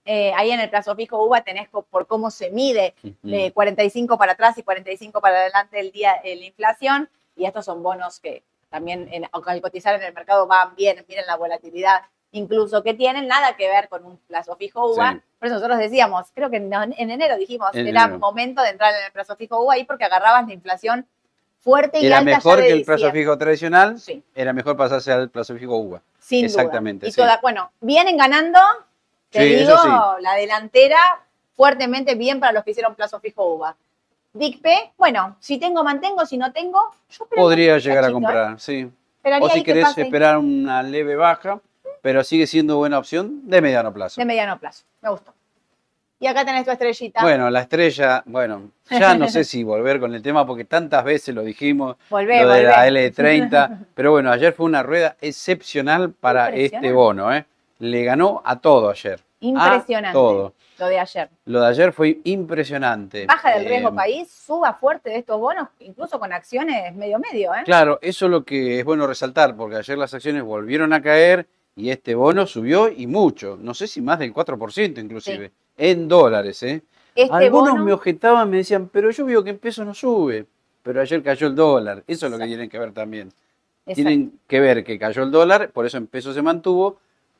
[0.05, 4.33] eh, ahí en el plazo fijo UVA tenés por cómo se mide de 45 para
[4.33, 7.09] atrás y 45 para adelante del día de la inflación,
[7.39, 11.25] y estos son bonos que también en- al cotizar en el mercado van bien, miren
[11.25, 15.13] la volatilidad incluso que tienen, nada que ver con un plazo fijo UVA.
[15.13, 15.21] Sí.
[15.39, 18.19] Por eso nosotros decíamos, creo que en, en enero dijimos, En era enero.
[18.19, 21.07] momento de entrar en el plazo fijo UVA ahí porque agarrabas la inflación
[21.59, 24.77] fuerte y Era alta mejor ya de que el plazo fijo tradicional, Sí, era mejor
[24.77, 26.01] pasarse al plazo fijo UVA.
[26.19, 27.09] sin Exactamente, duda.
[27.09, 27.17] Y sí.
[27.19, 28.59] toda, bueno, vienen ganando,
[29.31, 29.73] te digo,
[30.19, 30.99] la delantera
[31.55, 33.75] fuertemente bien para los que hicieron plazo fijo UVA.
[34.33, 34.65] DICP,
[34.97, 38.11] bueno, si tengo, mantengo, si no tengo, yo Podría llegar a ¿eh?
[38.11, 38.89] comprar, sí.
[39.17, 41.59] Esperaría O si que querés esperar una leve baja,
[42.01, 44.21] pero sigue siendo buena opción de mediano plazo.
[44.21, 44.83] de mediano plazo.
[45.01, 45.33] Me gustó.
[46.21, 47.21] Y acá tenés tu estrellita.
[47.21, 51.33] Bueno, la estrella, bueno, ya no sé si volver con el tema porque tantas veces
[51.33, 53.13] lo dijimos, volvé, lo de la volvé.
[53.13, 57.45] L30, pero bueno, ayer fue una rueda excepcional para este bono, ¿eh?
[57.79, 59.21] Le ganó a todo ayer.
[59.41, 60.13] Impresionante.
[60.13, 60.53] Todo.
[60.77, 61.29] Lo de ayer.
[61.45, 63.25] Lo de ayer fue impresionante.
[63.25, 67.53] Baja del riesgo Eh, país, suba fuerte de estos bonos, incluso con acciones medio medio,
[67.53, 67.61] ¿eh?
[67.65, 71.47] Claro, eso es lo que es bueno resaltar, porque ayer las acciones volvieron a caer
[71.75, 76.61] y este bono subió y mucho, no sé si más del 4% inclusive, en dólares.
[76.63, 76.81] ¿eh?
[77.15, 80.45] Este Algunos bono, me objetaban, me decían, pero yo veo que en pesos no sube,
[80.83, 83.27] pero ayer cayó el dólar, eso es lo que tienen que ver también.
[83.85, 83.93] Exacto.
[83.95, 86.99] Tienen que ver que cayó el dólar, por eso en pesos se mantuvo,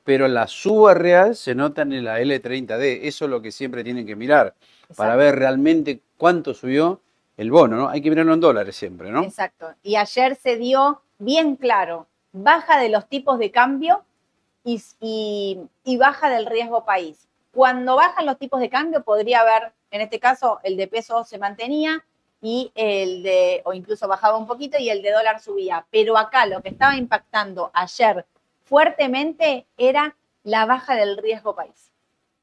[0.10, 4.08] pero la suba real se nota en la L30D, eso es lo que siempre tienen
[4.08, 4.56] que mirar,
[4.96, 7.00] para ver realmente cuánto subió
[7.38, 7.90] el bono, ¿no?
[7.90, 9.22] Hay que mirarlo en dólares siempre, ¿no?
[9.24, 9.68] Exacto.
[9.84, 14.04] Y ayer se dio bien claro, baja de los tipos de cambio
[14.64, 17.28] y, y- y baja del riesgo país.
[17.54, 21.38] Cuando bajan los tipos de cambio podría haber, en este caso, el de peso se
[21.38, 22.04] mantenía
[22.42, 25.86] y el de, o incluso bajaba un poquito y el de dólar subía.
[25.92, 28.26] Pero acá lo que estaba impactando ayer
[28.70, 31.92] fuertemente era la baja del riesgo país.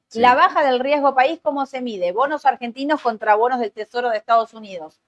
[0.08, 0.18] Sí.
[0.18, 2.10] La baja del riesgo país, ¿cómo se mide?
[2.12, 5.00] Bonos argentinos contra bonos del Tesoro de Estados Unidos.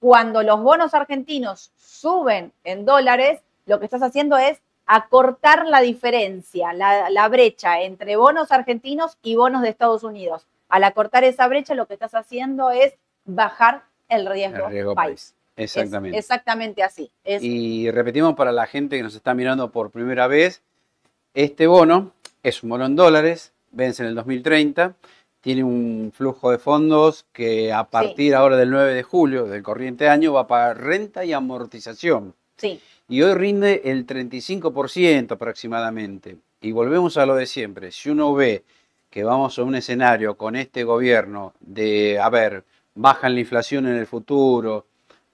[0.00, 6.72] Cuando los bonos argentinos suben en dólares, lo que estás haciendo es acortar la diferencia,
[6.72, 10.46] la, la brecha entre bonos argentinos y bonos de Estados Unidos.
[10.68, 15.08] Al acortar esa brecha, lo que estás haciendo es bajar el riesgo, El riesgo país.
[15.08, 15.34] país.
[15.56, 16.18] Es Exactamente.
[16.18, 17.10] exactamente así.
[17.24, 20.62] Es- Y repetimos para la gente que nos está mirando por primera vez,
[21.34, 24.94] este bono es un bono en dólares, vence en el 2030,
[25.40, 30.08] tiene un flujo de fondos que a partir ahora del 9 de julio del corriente
[30.08, 32.34] año va a pagar renta y amortización.
[32.56, 32.80] Sí.
[33.08, 36.36] Y hoy rinde el 35% aproximadamente.
[36.60, 37.92] Y volvemos a lo de siempre.
[37.92, 38.64] Si uno ve
[39.10, 42.64] que vamos a un escenario con este gobierno de, a ver,
[42.94, 44.86] bajan la inflación en el futuro,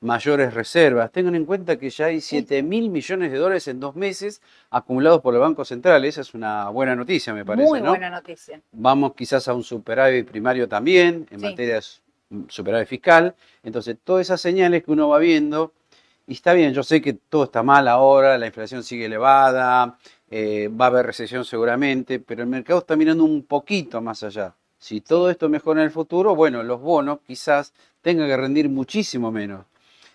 [0.02, 1.10] mayores reservas.
[1.10, 5.20] Tengan en cuenta que ya hay 7 mil millones de dólares en dos meses acumulados
[5.20, 6.04] por el Banco Central.
[6.04, 7.68] Esa es una buena noticia, me parece.
[7.68, 8.60] Muy buena noticia.
[8.72, 11.82] Vamos quizás a un superávit primario también, en materia de
[12.48, 13.34] superávit fiscal.
[13.62, 15.72] Entonces, todas esas señales que uno va viendo,
[16.26, 19.98] y está bien, yo sé que todo está mal ahora, la inflación sigue elevada,
[20.30, 24.54] eh, va a haber recesión seguramente, pero el mercado está mirando un poquito más allá.
[24.78, 29.30] Si todo esto mejora en el futuro, bueno, los bonos quizás tengan que rendir muchísimo
[29.30, 29.64] menos.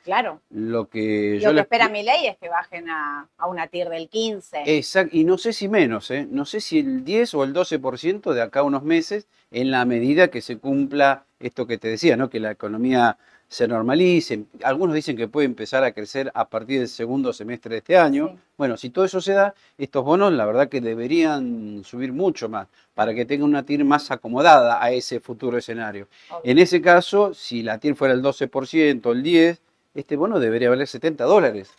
[0.08, 0.40] Claro.
[0.52, 4.08] Lo que, yo Lo que espera mi ley es que bajen a, una TIR del
[4.08, 4.64] 15.
[4.66, 6.26] Exacto, y no sé si menos, ¿eh?
[6.32, 9.84] no sé si el 10 o el 12% de acá a unos meses, en la
[9.84, 12.30] medida que se cumpla esto que te decía, ¿no?
[12.30, 13.18] que la economía
[13.50, 14.46] se normalice.
[14.64, 18.38] Algunos dicen que puede empezar a crecer a partir del segundo semestre de este año.
[18.58, 22.68] Bueno, si todo eso se da, estos bonos la verdad que deberían subir mucho más
[22.94, 26.08] para que tenga una TIR más acomodada a ese futuro escenario.
[26.46, 29.58] En ese caso, si la TIR fuera el 12%, el 10%,
[29.98, 31.72] este bono debería valer 70 dólares.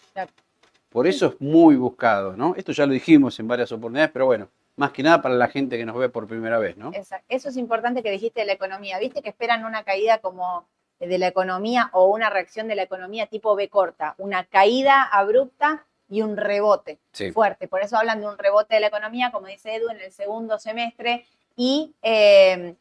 [0.90, 2.54] Por eso es muy buscado, ¿no?
[2.56, 5.76] Esto ya lo dijimos en varias oportunidades, pero bueno, más que nada para la gente
[5.76, 6.90] que nos ve por primera vez, ¿no?
[6.92, 8.98] Eso es importante que dijiste de la economía.
[8.98, 10.66] ¿Viste que esperan una caída como
[10.98, 14.14] de la economía o una reacción de la economía tipo B corta?
[14.18, 16.98] Una caída abrupta y un rebote
[17.32, 17.68] fuerte.
[17.68, 20.58] Por eso hablan de un rebote de la economía, como dice Edu, en el segundo
[20.58, 21.24] semestre.
[21.54, 22.74] Y eh,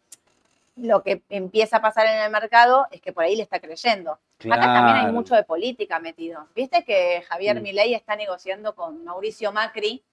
[0.78, 4.20] lo que empieza a pasar en el mercado es que por ahí le está creyendo.
[4.40, 6.48] Acá también hay mucho de política metido.
[6.56, 7.64] Viste que Javier mm.
[7.64, 10.04] Milei está negociando con Mauricio Macri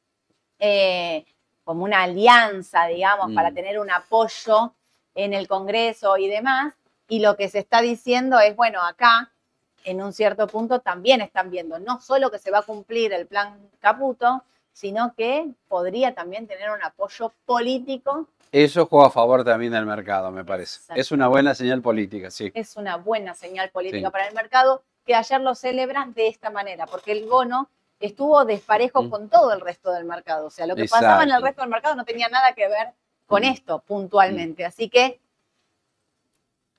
[0.58, 1.24] eh,
[1.64, 3.54] como una alianza, digamos, para mm.
[3.54, 4.74] tener un apoyo
[5.14, 6.74] en el Congreso y demás.
[7.08, 9.30] Y lo que se está diciendo es, bueno, acá
[9.84, 13.26] en un cierto punto también están viendo no solo que se va a cumplir el
[13.26, 18.28] plan Caputo, sino que podría también tener un apoyo político
[18.62, 20.80] eso juega a favor también del mercado, me parece.
[20.94, 22.52] Es una buena señal política, sí.
[22.54, 26.86] Es una buena señal política para el mercado que ayer lo celebran de esta manera,
[26.86, 29.10] porque el bono estuvo desparejo mm.
[29.10, 30.46] con todo el resto del mercado.
[30.46, 32.92] O sea, lo que pasaba en el resto del mercado no tenía nada que ver
[33.26, 33.46] con mm.
[33.46, 34.62] esto puntualmente.
[34.62, 34.66] Mm.
[34.66, 35.20] Así que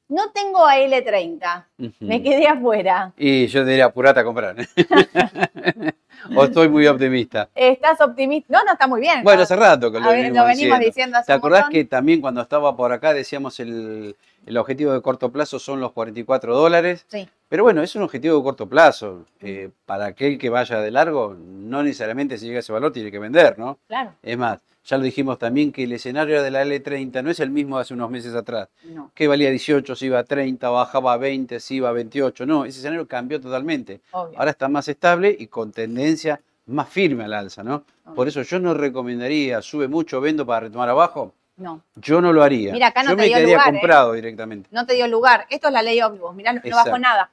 [0.08, 1.66] no tengo a L30,
[2.00, 3.14] me quedé afuera.
[3.18, 4.56] Y yo diría, apurate a comprar.
[6.36, 7.50] ¿O estoy muy optimista?
[7.54, 8.52] ¿Estás optimista?
[8.52, 9.24] No, no, está muy bien.
[9.24, 11.18] Bueno, hace rato que lo, venimos, diciendo.
[11.26, 14.16] ¿Te acordás que también cuando estaba por acá decíamos el,
[14.46, 17.06] el objetivo de corto plazo son los 44 dólares?
[17.08, 17.28] Sí.
[17.48, 19.26] Pero bueno, es un objetivo de corto plazo.
[19.40, 23.12] Eh, para aquel que vaya de largo, no necesariamente si llega a ese valor tiene
[23.12, 23.78] que vender, ¿no?
[23.88, 24.14] Claro.
[24.24, 27.50] Es más, ya lo dijimos también que el escenario de la L30 no es el
[27.50, 28.70] mismo de hace unos meses atrás.
[28.84, 29.12] No.
[29.14, 32.46] Que valía 18, si iba a 30, bajaba a 20, si iba a 28.
[32.46, 34.02] No, ese escenario cambió totalmente.
[34.12, 37.84] Ahora está más estable y con tendencia más firme al alza, ¿no?
[38.16, 41.34] Por eso yo no recomendaría, sube mucho, vendo para retomar abajo.
[41.58, 41.82] No.
[41.96, 42.74] Yo no lo haría.
[42.74, 44.68] Mira, acá no yo te me dio lugar, comprado directamente.
[44.72, 45.46] No te dio lugar.
[45.50, 46.36] Esto es la ley ómnibus.
[46.36, 47.32] Mirá, no, no bajó nada.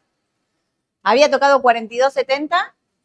[1.03, 2.57] Había tocado 42.70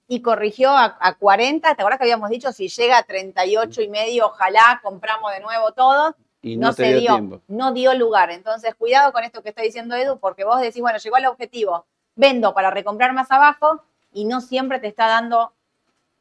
[0.08, 1.76] y corrigió a, 40.
[1.76, 5.72] ¿Te acuerdas que habíamos dicho si llega a 38 y medio, ojalá compramos de nuevo
[5.74, 6.16] todo?
[6.42, 8.32] Y no, se dio, no dio lugar.
[8.32, 11.86] Entonces, cuidado con esto que está diciendo Edu, porque vos decís, bueno, llegó al objetivo,
[12.16, 13.82] vendo para recomprar más abajo
[14.14, 15.54] y no siempre te está dando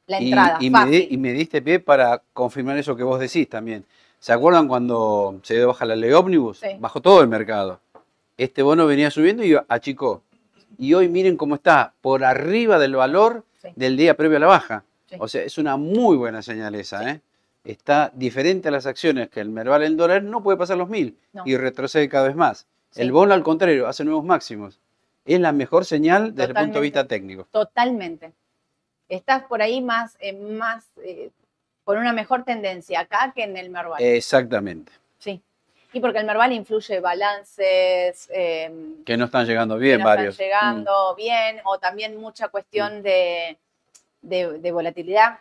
[0.06, 0.58] la entrada.
[0.60, 3.84] Y, me, diste pie para confirmar eso que vos decís también.
[4.18, 6.60] ¿Se acuerdan cuando se dio baja la ley ómnibus?
[6.78, 7.80] Bajó todo el mercado.
[8.36, 10.22] Este bono venía subiendo y achicó.
[10.78, 14.84] Y hoy miren cómo está, por arriba del valor del día previo a la baja.
[15.18, 17.20] O sea, es una muy buena señal esa, ¿eh?
[17.64, 21.16] Está diferente a las acciones que el Merval en dólar no puede pasar los mil
[21.44, 22.66] y retrocede cada vez más.
[22.94, 24.78] El bono, al contrario, hace nuevos máximos.
[25.24, 27.48] Es la mejor señal desde el punto de vista técnico.
[27.50, 28.32] Totalmente.
[29.08, 31.30] Estás por ahí más, eh, más eh,
[31.82, 34.00] con una mejor tendencia acá que en el Merval.
[34.00, 34.92] Exactamente.
[35.96, 38.28] Y porque el Merval influye balances.
[38.30, 40.34] Em, que no están llegando bien, que no varios.
[40.34, 41.16] Están llegando mm.
[41.16, 43.02] bien, o también mucha cuestión mm.
[43.02, 43.58] de,
[44.20, 45.38] de, volatilidad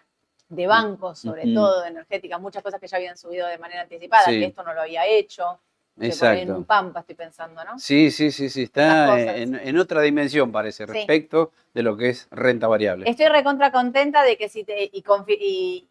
[0.47, 4.45] de bancos, sobre todo energética, muchas cosas que ya habían subido de manera anticipada, que
[4.45, 5.59] esto no lo había hecho.
[5.99, 6.41] Exacto.
[6.41, 7.77] En un Pampa estoy pensando, ¿no?
[7.77, 12.69] Sí, sí, sí, sí, está en, otra dimensión parece respecto de lo que es renta
[12.69, 13.09] variable.
[13.09, 15.03] Estoy recontra contenta de que si te, y,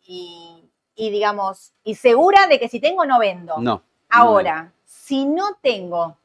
[0.07, 3.59] y, y, digamos, y segura de que si tengo no vendo.
[3.59, 3.83] No.
[4.14, 6.16] Ahora, si no tengo,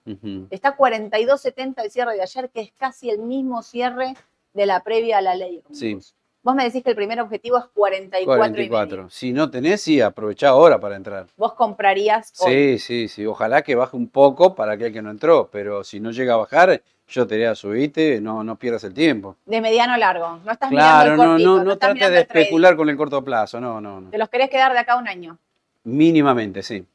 [0.50, 4.14] está 42.70 el cierre de ayer, que es casi el mismo cierre
[4.54, 5.62] de la previa a la ley.
[5.72, 5.98] Sí.
[6.42, 8.94] Vos me decís que el primer objetivo es 44, 44.
[8.96, 9.10] y medio.
[9.10, 11.28] Si no tenés, sí, aprovechá ahora para entrar.
[11.36, 12.54] Vos comprarías hoy.
[12.54, 13.26] Sí, sí, sí.
[13.26, 16.38] Ojalá que baje un poco para aquel que no entró, pero si no llega a
[16.38, 19.36] bajar, yo te diría subite, no, no pierdas el tiempo.
[19.46, 20.40] de mediano a largo.
[20.46, 22.90] No estás Claro, mirando el no, cortito, no, no estás trates mirando de especular con
[22.90, 24.10] el corto plazo, no, no, no.
[24.10, 25.38] Te los querés quedar de acá a un año.
[25.84, 26.86] Mínimamente, sí.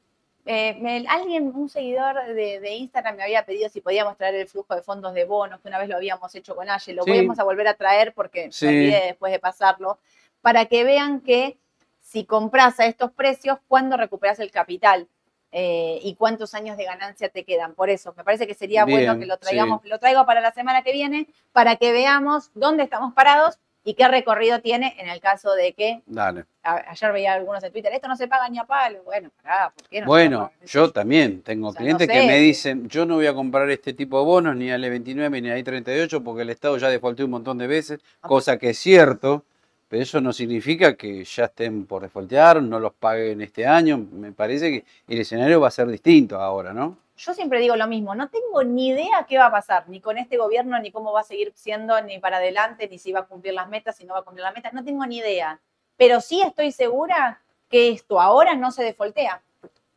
[0.46, 4.46] Eh, me- alguien, un seguidor de, de Instagram me había pedido si podíamos traer el
[4.48, 7.26] flujo de fondos de bonos, que una vez lo habíamos hecho con Aye, lo Sí.
[7.38, 8.66] a volver a traer porque Sí.
[8.66, 9.98] olvidé después de pasarlo,
[10.42, 11.57] para que vean que
[12.00, 15.09] si compras a estos precios, ¿cuándo recuperas el capital?
[15.57, 17.74] Eh, y cuántos años de ganancia te quedan.
[17.74, 20.83] Por eso, me parece que sería bueno que lo traigamos, lo traigo para la semana
[20.83, 25.53] que viene, para que veamos dónde estamos parados y qué recorrido tiene en el caso
[25.55, 26.44] de que, Dale.
[26.62, 29.03] a- ayer veía algunos en Twitter, esto no se paga ni a palo.
[29.05, 30.07] Bueno, pará, ¿por qué no?
[30.07, 33.27] se Bueno, yo también tengo O sea, clientes no que me dicen, yo no voy
[33.27, 36.79] a comprar este tipo de bonos, ni al E29 ni al I38, porque el Estado
[36.79, 38.29] ya defaultó un montón de veces, Ok.
[38.29, 39.44] cosa que es cierto,
[39.88, 43.99] pero eso no significa que ya estén por defaultear, no los paguen este año.
[43.99, 46.99] Me parece que el escenario va a ser distinto ahora, ¿no?
[47.16, 50.18] Yo siempre digo lo mismo, no tengo ni idea qué va a pasar, ni con
[50.18, 53.27] este gobierno, ni cómo va a seguir siendo, ni para adelante, ni si va a
[53.27, 55.61] cumplir las metas, si no va a cumplir las metas, no tengo ni idea.
[55.96, 59.42] Pero sí estoy segura que esto ahora no se defoltea,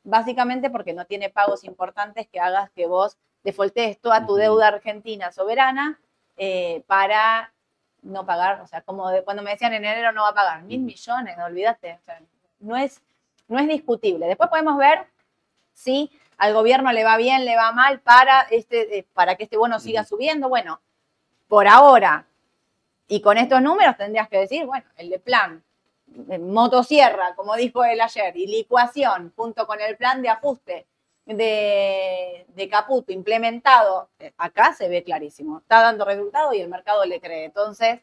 [0.04, 5.32] básicamente porque no tiene pagos importantes que hagas que vos defoltees toda tu deuda argentina
[5.32, 6.00] soberana
[6.38, 7.52] eh, para
[8.04, 10.64] no pagar, o sea, como de cuando me decían en enero no va a pagar,
[10.64, 12.22] mil millones, olvídate, o sea,
[12.60, 13.02] no es,
[13.48, 14.28] no es discutible.
[14.28, 15.08] Después podemos ver
[15.74, 19.58] si al gobierno le va bien, le va mal para, este, eh, para que este
[19.58, 20.50] bono siga subiendo.
[20.50, 20.82] Bueno,
[21.48, 22.28] por ahora,
[23.08, 25.64] y con estos números tendrías que decir, bueno, el de plan,
[26.30, 30.86] eh, motosierra, como dijo él ayer, y licuación, junto con el plan de ajuste
[31.26, 35.60] de, de Caputo implementado, eh, acá se ve clarísimo.
[35.60, 37.46] Está dando resultado y el mercado le cree.
[37.46, 38.00] Entonces,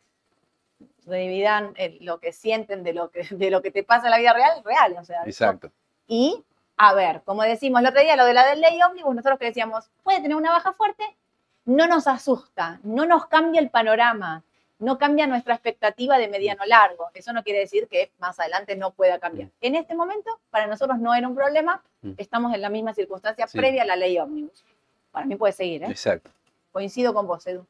[1.07, 4.33] dividan lo que sienten de lo que, de lo que te pasa en la vida
[4.33, 4.97] real, real.
[4.99, 5.71] O sea, Exacto.
[6.09, 6.45] y,
[6.77, 9.91] a ver, como decimos el otro día, lo de la ley ómnibus, nosotros que decíamos,
[10.03, 11.05] puede tener una baja fuerte,
[11.65, 14.43] no nos asusta, no nos cambia el panorama,
[14.81, 17.09] no cambia nuestra expectativa de mediano largo.
[17.15, 19.49] Eso no quiere decir que más adelante no pueda cambiar.
[19.61, 21.83] En este momento, para nosotros no era un problema,
[22.19, 23.57] estamos en la misma circunstancia Sí.
[23.57, 24.65] previa a la ley ómnibus.
[25.11, 25.87] Para mí puede seguir, ¿eh?
[25.91, 26.31] Exacto.
[26.73, 27.65] Coincido con vos, Edu.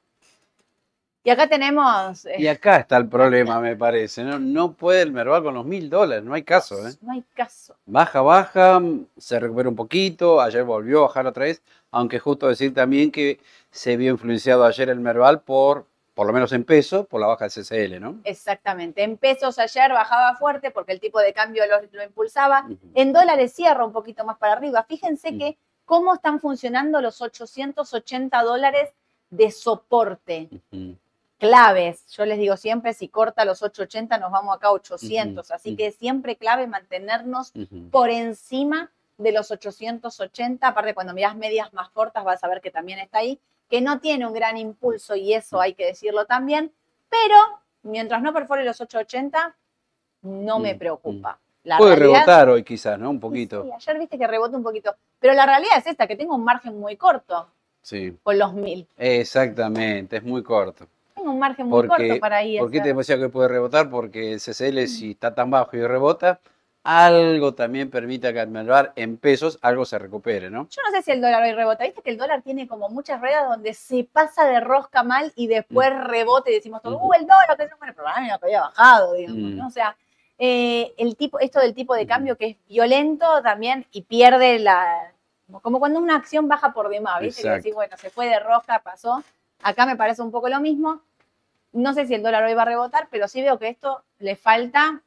[1.27, 2.27] Y acá tenemos...
[2.27, 4.23] eh, Y acá está el problema, me parece.
[4.23, 6.93] No, no puede el Merval con los mil dólares, no hay caso, ¿eh?
[7.01, 7.75] No hay caso.
[7.87, 8.81] Baja, baja,
[9.17, 13.41] se recupera un poquito, ayer volvió a bajar otra vez, aunque justo decir también que
[13.71, 17.47] se vio influenciado ayer el Merval por, por lo menos en peso, por la baja
[17.49, 18.21] del CCL, ¿no?
[18.25, 19.03] Exactamente.
[19.03, 22.69] En pesos ayer bajaba fuerte porque el tipo de cambio lo, lo impulsaba.
[22.95, 24.85] En dólares cierra un poquito más para arriba.
[24.87, 25.57] Fíjense que
[25.87, 28.91] cómo están funcionando los 880 dólares
[29.31, 30.97] de soporte Ujú.
[31.49, 32.07] Claves.
[32.17, 35.47] Yo les digo siempre, si corta los 880 nos vamos acá a 800.
[35.47, 35.77] Ujú, Así ujú.
[35.77, 37.53] que siempre clave mantenernos
[37.91, 40.67] por encima de los 880.
[40.67, 44.01] Aparte, cuando mirás medias más cortas vas a ver que también está ahí, que no
[44.01, 46.73] tiene un gran impulso y eso hay que decirlo también.
[47.11, 47.37] Pero
[47.83, 49.55] mientras no perfore los 880,
[50.23, 51.39] no me Mm, preocupa.
[51.65, 53.11] La Puede realidad- rebotar hoy quizás, ¿no?
[53.11, 53.63] Un poquito.
[53.65, 54.95] sí, ayer viste que rebotó un poquito.
[55.19, 57.49] Pero la realidad es esta, que tengo un margen muy corto
[57.83, 58.87] Sí, con los mil.
[58.97, 60.87] exactamente, es muy corto.
[61.15, 62.61] Tengo un margen muy Porque, corto para ir.
[62.61, 63.89] ¿Por qué te decía que puede rebotar?
[63.89, 66.41] Porque el CCL, si está tan bajo y rebota,
[66.85, 70.69] algo también permite que al en pesos algo se recupere, ¿no?
[70.69, 71.85] Yo no sé si el dólar hoy rebota.
[71.85, 75.47] Viste que el dólar tiene como muchas ruedas donde se pasa de rosca mal y
[75.47, 79.15] después rebote y decimos todo, uh, el dólar, que es bueno, pero no había bajado,
[79.15, 79.57] digamos, Mm.
[79.57, 79.67] ¿no?
[79.67, 79.97] O sea,
[80.39, 85.13] eh, el tipo, esto del tipo de cambio que es violento también y pierde la.
[85.63, 87.43] Como cuando una acción baja por demás, ¿viste?
[87.43, 89.23] Que decís, bueno, se fue de rosca, pasó.
[89.65, 91.01] Acá me parece un poco lo mismo.
[91.73, 94.37] No sé si el dólar hoy va a rebotar, pero sí veo que esto le
[94.37, 95.03] falta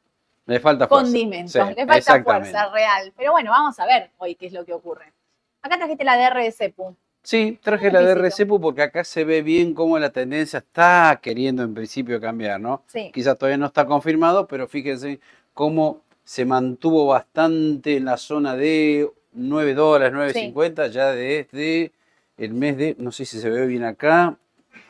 [0.47, 1.03] Le falta fuerza.
[1.05, 3.13] condimentos, Sí, le falta fuerza real.
[3.15, 5.13] Pero bueno, vamos a ver hoy qué es lo que ocurre.
[5.61, 6.95] Acá trajiste la DR de CEPU.
[7.21, 7.99] Sí, traje la.
[8.15, 12.83] RCEPU porque acá se ve bien cómo la tendencia está queriendo en principio cambiar, ¿no?
[12.87, 13.11] Sí.
[13.13, 15.19] Quizás todavía no está confirmado, pero fíjense
[15.53, 21.91] cómo se mantuvo bastante en la zona de 9 dólares, 9.50 ya desde
[22.37, 24.37] el mes de, no sé si se ve bien acá,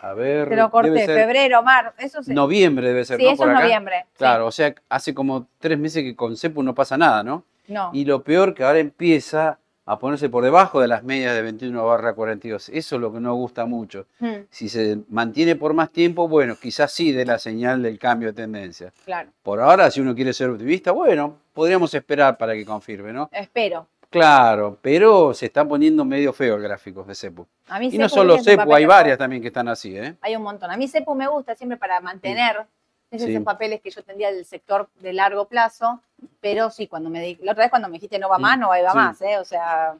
[0.01, 2.33] a ver, Te lo corté, debe ser febrero, mar, eso sí.
[2.33, 3.29] noviembre debe ser, sí, ¿no?
[3.31, 3.63] eso Por es acá.
[3.63, 3.95] noviembre.
[4.11, 4.17] sí.
[4.17, 7.43] Claro, o sea, hace como tres meses que con CEPU no pasa nada, ¿no?
[7.67, 7.89] No.
[7.93, 11.85] Y lo peor que ahora empieza a ponerse por debajo de las medias de 21
[11.85, 12.69] barra 42.
[12.69, 14.05] Eso es lo que no gusta mucho.
[14.19, 18.29] Mm, Si se mantiene por más tiempo, bueno, quizás sí dé la señal del cambio
[18.29, 18.91] de tendencia.
[19.05, 23.29] claro, Por ahora, si uno quiere ser optimista, bueno, podríamos esperar para que confirme, ¿no?
[23.31, 23.87] espero.
[24.17, 27.45] Claro, pero se está poniendo medio feo el gráfico de CEPU.
[27.69, 30.15] A mí Y no solo CEPU, hay varias también que están así, ¿eh?
[30.21, 30.71] Hay un montón.
[30.71, 32.65] A mí CEPU me gusta siempre para mantener
[33.09, 33.31] Es Sí.
[33.31, 36.01] esos papeles que yo tendría del sector de largo plazo,
[36.41, 38.59] pero sí, cuando me di- la otra vez cuando me dijiste no va Mm, más,
[38.59, 38.97] no va, va sí.
[38.97, 39.37] más, ¿eh?
[39.39, 39.95] O sea,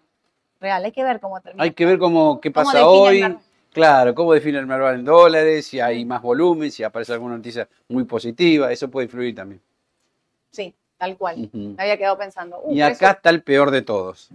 [0.60, 1.64] real, hay que ver cómo termina.
[1.64, 3.38] Hay que ver cómo, qué ¿Cómo pasa hoy.
[3.72, 7.70] Claro, cómo define el mercado en dólares, si hay más volumen, si aparece alguna noticia
[7.88, 9.62] muy positiva, eso puede influir también.
[10.52, 11.50] Sí, tal cual.
[11.54, 12.60] Me había quedado pensando.
[12.64, 14.30] uh, Y acá está el peor de todos.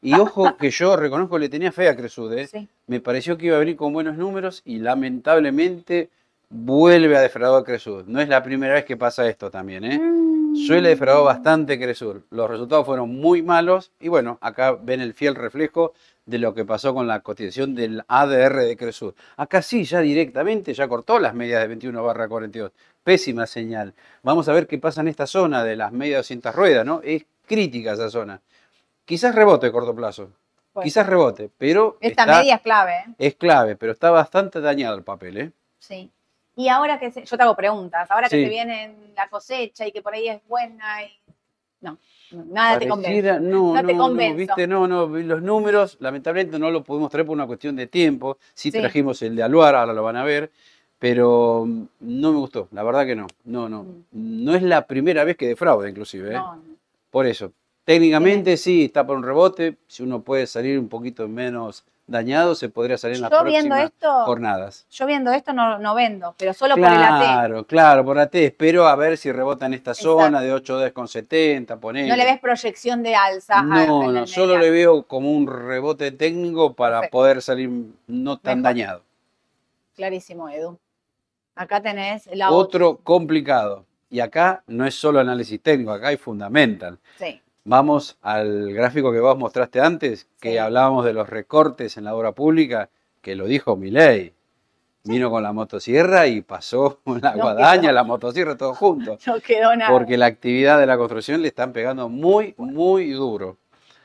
[0.00, 2.46] Y ojo que yo reconozco le tenía fe a Cresud, ¿eh?
[2.46, 2.68] sí.
[2.86, 6.10] me pareció que iba a venir con buenos números y lamentablemente
[6.50, 8.04] vuelve a defraudar a Cresud.
[8.06, 9.98] No es la primera vez que pasa esto también, ¿eh?
[9.98, 10.56] Mm.
[10.66, 12.22] Suele defraudar bastante Cresud.
[12.30, 15.94] Los resultados fueron muy malos y bueno, acá ven el fiel reflejo
[16.24, 19.14] de lo que pasó con la cotización del ADR de Cresud.
[19.36, 22.70] Acá sí, ya directamente, ya cortó las medias de 21 barra 42.
[23.02, 23.94] Pésima señal.
[24.22, 27.00] Vamos a ver qué pasa en esta zona de las medias 200 ruedas, ¿no?
[27.02, 28.40] Es crítica esa zona.
[29.04, 30.30] Quizás rebote a corto plazo.
[30.82, 33.14] Quizás rebote, pero Esta está- media es clave, ¿eh?
[33.18, 35.52] es clave, pero está bastante dañado el papel, ¿eh?
[35.78, 36.10] Sí.
[36.56, 38.42] Y ahora que se, yo te hago preguntas, ahora que Sí.
[38.44, 41.21] se viene la cosecha y que por ahí es buena y
[41.82, 41.98] no,
[42.46, 43.40] nada te convence.
[43.40, 47.34] No, No te no, viste, no, no, los números, lamentablemente no lo pudimos traer por
[47.34, 48.38] una cuestión de tiempo.
[48.54, 48.78] Sí, Sí.
[48.80, 50.50] trajimos el de Aluar, ahora lo van a ver,
[50.98, 53.84] pero mm, no me gustó, la verdad que no, no, no.
[54.12, 56.38] No es la primera vez que defrauda, inclusive, ¿eh?
[56.38, 56.42] Mm.
[56.42, 56.62] No.
[57.10, 57.52] Por eso.
[57.84, 62.68] Técnicamente sí, está por un rebote, si uno puede salir un poquito menos dañado, se
[62.68, 64.86] podría salir en las Yo viendo próximas esto, jornadas.
[64.90, 67.22] yo viendo esto no, no vendo, pero solo por el AT.
[67.24, 68.34] Claro, claro, por AT.
[68.36, 72.08] Espero a ver si rebota en esta zona de 8.10,70, ponele.
[72.08, 73.58] No le ves proyección de alza.
[73.58, 77.18] a- No, en no, solo le veo como un rebote técnico para Perfecto.
[77.18, 77.70] poder salir
[78.06, 78.62] no tan Mejor.
[78.74, 79.02] dañado.
[79.96, 80.78] Clarísimo, Edu.
[81.54, 83.84] Acá tenés la Otro complicado.
[84.08, 86.98] Y acá no es solo análisis técnico, acá hay fundamental.
[87.18, 90.58] Sí, Vamos al gráfico que vos mostraste antes, que Sí.
[90.58, 92.90] hablábamos de los recortes en la obra pública,
[93.20, 94.34] que lo dijo Milei.
[95.04, 97.92] Vino con la motosierra y pasó la No guadaña, quedó.
[97.92, 99.16] la motosierra, todo junto.
[99.26, 99.90] no quedó nada.
[99.90, 103.58] Porque la actividad de la construcción le están pegando muy, muy duro.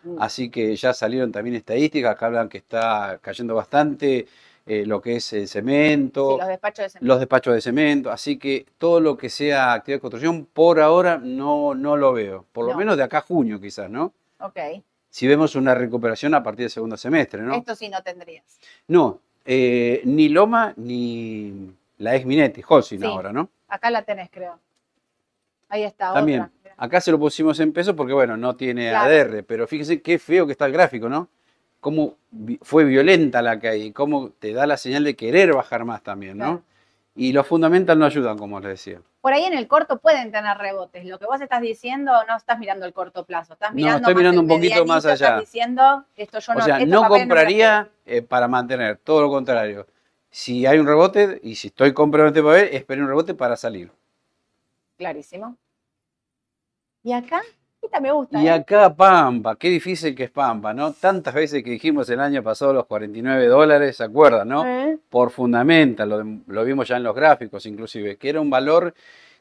[0.03, 0.18] Mm.
[0.22, 4.28] Así que ya salieron también estadísticas que hablan que está cayendo bastante
[4.68, 7.07] eh, lo que es el cemento, Sí, los despachos de cemento.
[7.07, 8.11] los despachos de cemento.
[8.11, 12.45] Así que todo lo que sea actividad de construcción, por ahora no, no lo veo.
[12.51, 12.78] Por lo No.
[12.78, 14.13] menos de acá a junio quizás, ¿no?
[14.39, 14.59] Ok,
[15.09, 17.55] Si vemos una recuperación a partir del segundo semestre, ¿no?
[17.55, 18.43] esto sí no tendrías.
[18.88, 23.05] No, eh, ni Loma ni la ex Minetti, Holcim Sí.
[23.07, 23.49] ahora, ¿no?
[23.68, 24.59] Acá la tenés, creo.
[25.70, 26.41] Ahí está, También.
[26.41, 26.74] otra.
[26.78, 29.09] Acá se lo pusimos en pesos porque, bueno, no tiene Claro.
[29.09, 31.30] ADR, pero fíjese qué feo que está el gráfico, ¿no?
[31.80, 32.15] Cómo
[32.61, 36.38] fue violenta la caída y cómo te da la señal de querer bajar más también,
[36.38, 36.45] ¿no?
[36.45, 36.63] Claro.
[37.15, 39.01] Y los fundamentals no ayudan, como les decía.
[39.21, 41.03] Por ahí en el corto pueden tener rebotes.
[41.05, 44.13] Lo que vos estás diciendo no estás mirando el corto plazo, estás No, mirando estoy
[44.13, 45.39] más mirando un poquito más medianito, estás allá.
[45.39, 49.88] diciendo esto yo o no sea, estos no compraría eh, para mantener, todo lo contrario.
[50.30, 53.91] Si hay un rebote y si estoy comprando este papel, espero un rebote para salir.
[54.97, 55.57] Clarísimo.
[57.03, 57.41] Y acá,
[57.82, 58.41] esta me gusta.
[58.41, 58.51] Y ¿eh?
[58.51, 60.93] acá Pampa, qué difícil que es Pampa, ¿no?
[60.93, 64.65] Tantas veces que dijimos el año pasado los 49 dólares, ¿se acuerdan, no?
[64.65, 64.97] ¿Eh?
[65.09, 66.23] por fundamental, lo,
[66.53, 68.93] lo vimos ya en los gráficos inclusive, que era un valor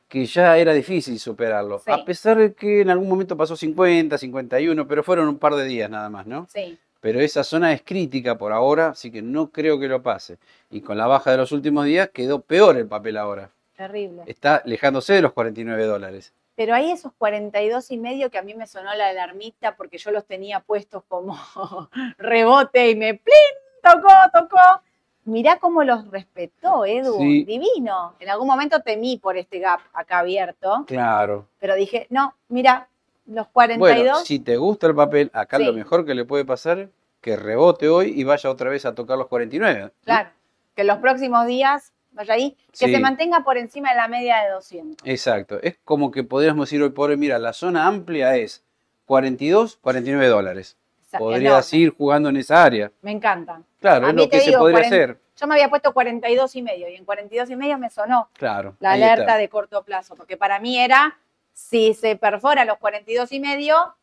[0.09, 1.91] que ya era difícil superarlo, Sí.
[1.91, 5.65] a pesar de que en algún momento pasó 50, 51, pero fueron un par de
[5.65, 6.47] días nada más, ¿no?
[6.53, 10.39] Sí, Pero esa zona es crítica por ahora, así que no creo que lo pase.
[10.71, 13.51] Y con la baja de los últimos días quedó peor el papel ahora.
[13.77, 14.23] terrible.
[14.27, 16.33] Está alejándose de los 49 dólares.
[16.57, 20.11] Pero hay esos 42 y medio que a mí me sonó la alarmita porque yo
[20.11, 21.37] los tenía puestos como
[22.19, 23.35] rebote y me plin,
[23.83, 24.59] tocó, tocó.
[25.25, 27.19] Mirá cómo los respetó, Edu.
[27.19, 27.45] Sí.
[27.45, 28.15] Divino.
[28.21, 31.47] En algún momento temí por este gap acá abierto, Claro.
[31.59, 32.89] pero dije, no, mira,
[33.27, 33.79] los 42.
[34.13, 35.73] Bueno, si te gusta el papel, acá lo Sí.
[35.73, 36.89] mejor que le puede pasar es
[37.21, 39.81] que rebote hoy y vaya otra vez a tocar los 49.
[39.81, 39.91] ¿no?
[40.05, 40.31] Claro,
[40.77, 42.93] que en los próximos días vaya ahí, que Sí.
[42.93, 45.07] se mantenga por encima de la media de 200.
[45.07, 45.61] Exacto.
[45.63, 48.65] Es como que podríamos decir hoy por hoy, mira, la zona amplia es
[49.05, 50.77] 42, 49 dólares.
[51.07, 51.85] O sea, Podrías enorme.
[51.85, 52.91] ir jugando en esa área.
[53.03, 53.63] Me encanta.
[53.81, 55.21] Claro, A es mí lo te que se podría 40 hacer.
[55.37, 58.75] Yo me había puesto 42 y medio y en 42 y medio me sonó Claro.
[58.81, 59.37] la alerta está.
[59.37, 61.19] de corto plazo, porque para mí era,
[61.53, 63.95] si se perfora los 42 y medio,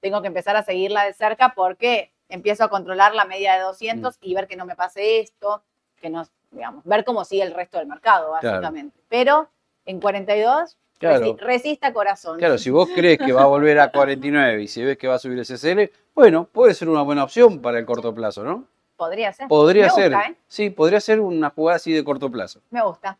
[0.00, 4.16] tengo que empezar a seguirla de cerca porque empiezo a controlar la media de 200
[4.16, 4.18] Mm.
[4.22, 5.62] y ver que no me pase esto,
[6.00, 8.56] que no, digamos, ver cómo sigue el resto del mercado, Claro.
[8.58, 8.98] básicamente.
[9.08, 9.48] Pero
[9.84, 11.24] en 42, Claro.
[11.24, 12.38] resi- resista corazón.
[12.38, 15.14] Claro, si vos crees que va a volver a 49 y si ves que va
[15.14, 18.64] a subir el CCL, bueno, puede ser una buena opción para el corto plazo, ¿no?
[18.96, 19.46] Podría ser.
[19.46, 20.12] Podría Me ser.
[20.12, 20.36] gusta, ¿eh?
[20.48, 22.60] Sí, podría ser una jugada así de corto plazo.
[22.70, 23.16] Me gusta.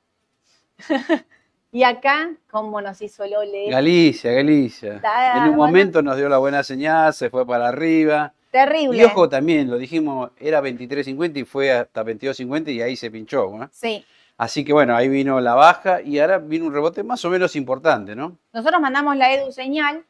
[1.72, 3.70] y acá, cómo nos hizo el ole.
[3.70, 5.00] Galicia, Galicia.
[5.36, 8.32] En un momento nos dio la buena señal, se fue para arriba.
[8.50, 8.96] Terrible.
[9.02, 13.50] Y ojo también, lo dijimos, era 23.50 y fue hasta 22.50 y ahí se pinchó.
[13.50, 13.68] ¿no?
[13.72, 14.04] Sí,
[14.38, 17.56] Así que bueno, ahí vino la baja y ahora vino un rebote más o menos
[17.56, 18.36] importante, ¿no?
[18.52, 20.04] Nosotros mandamos la edu señal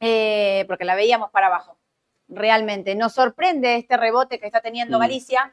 [0.00, 1.76] eh, porque la veíamos para abajo.
[2.28, 5.00] Realmente nos sorprende este rebote que está teniendo Mm.
[5.00, 5.52] Galicia.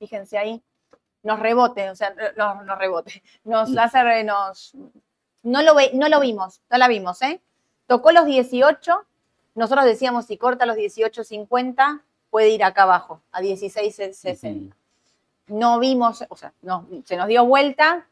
[0.00, 0.60] Fíjense ahí,
[1.22, 3.78] nos rebote, o sea, nos, nos rebote, nos Mm.
[3.78, 4.72] hace, nos,
[5.44, 7.40] no lo, ve- no lo vimos, no la vimos, ¿eh?
[7.86, 9.04] Tocó los 18,
[9.54, 12.00] nosotros decíamos si corta los 18.50
[12.30, 14.72] puede ir acá abajo, a 16.60
[15.48, 18.06] no vimos, o sea, no, se nos dio vuelta,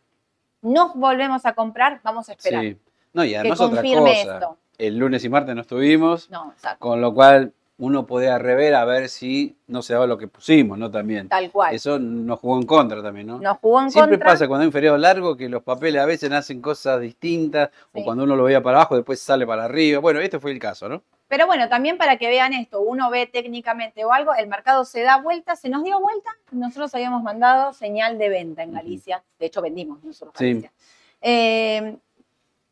[0.62, 2.76] nos volvemos a comprar, vamos a esperar Sí.
[3.12, 4.10] No, y que además otra cosa.
[4.10, 4.56] esto.
[4.78, 8.84] El lunes y martes no estuvimos, No, exacto, con lo cual uno podía rever a
[8.84, 10.90] ver si no se daba lo que pusimos, ¿no?
[10.90, 11.28] También.
[11.28, 11.74] tal cual.
[11.74, 13.40] Eso nos jugó en contra también, ¿no?
[13.40, 14.32] Nos jugó en Siempre contra.
[14.32, 18.00] pasa cuando hay un feriado largo que los papeles a veces hacen cosas distintas Sí.
[18.00, 19.98] o cuando uno lo veía para abajo después sale para arriba.
[20.00, 21.02] Bueno, este fue el caso, ¿no?
[21.30, 25.02] Pero bueno, también para que vean esto, uno ve técnicamente o algo, el mercado se
[25.02, 28.72] da vuelta, se nos dio vuelta, nosotros habíamos mandado señal de venta en.
[28.72, 30.46] Galicia, de hecho vendimos nosotros Sí.
[30.48, 30.72] Galicia.
[31.20, 31.96] Eh,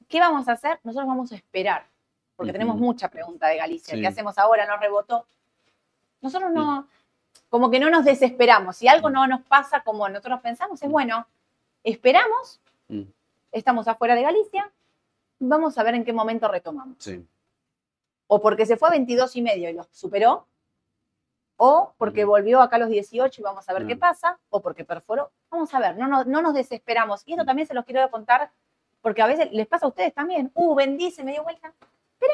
[0.09, 0.81] ¿Qué vamos a hacer?
[0.83, 1.87] Nosotros vamos a esperar,
[2.35, 3.95] porque tenemos mucha pregunta de Galicia.
[3.95, 4.01] Sí.
[4.01, 4.67] ¿Qué hacemos ahora?
[4.67, 5.25] ¿Nos rebotó?
[6.21, 6.89] Nosotros no,
[7.51, 8.77] como que no nos desesperamos.
[8.77, 9.13] Si algo Mm.
[9.13, 11.29] no nos pasa como nosotros pensamos, es bueno,
[11.85, 13.03] esperamos, Mm,
[13.53, 14.69] estamos afuera de Galicia,
[15.39, 17.25] vamos a ver en qué momento retomamos Sí.
[18.29, 20.47] O porque se fue a 22 y medio y los superó,
[21.57, 24.85] o porque volvió acá a los 18 y vamos a ver qué pasa, o porque
[24.85, 25.33] perforó.
[25.51, 27.23] Vamos a ver, no, no, no nos desesperamos.
[27.27, 28.53] Y esto también se los quiero contar,
[29.01, 30.53] porque a veces les pasa a ustedes también.
[30.55, 31.75] Uh, vendí, se me dio vuelta.
[32.21, 32.33] Pero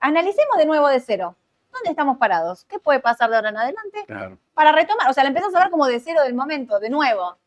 [0.00, 1.34] analicemos de nuevo de cero.
[1.72, 2.66] ¿Dónde estamos parados?
[2.66, 4.04] ¿Qué puede pasar de ahora en adelante?
[4.06, 4.38] Claro.
[4.52, 7.38] Para retomar, o sea, la empezás a ver como de cero del momento, de nuevo.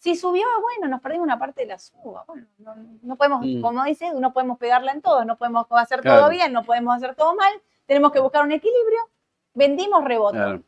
[0.00, 2.24] Si subió, bueno, nos perdimos una parte de la suba.
[2.26, 3.60] Bueno, no, no podemos, Mm.
[3.60, 6.20] como dice Edu, no podemos pegarla en todo, no podemos hacer Claro.
[6.20, 7.52] todo bien, no podemos hacer todo mal,
[7.84, 8.98] tenemos que buscar un equilibrio.
[9.52, 10.38] Vendimos rebote.
[10.38, 10.62] claro.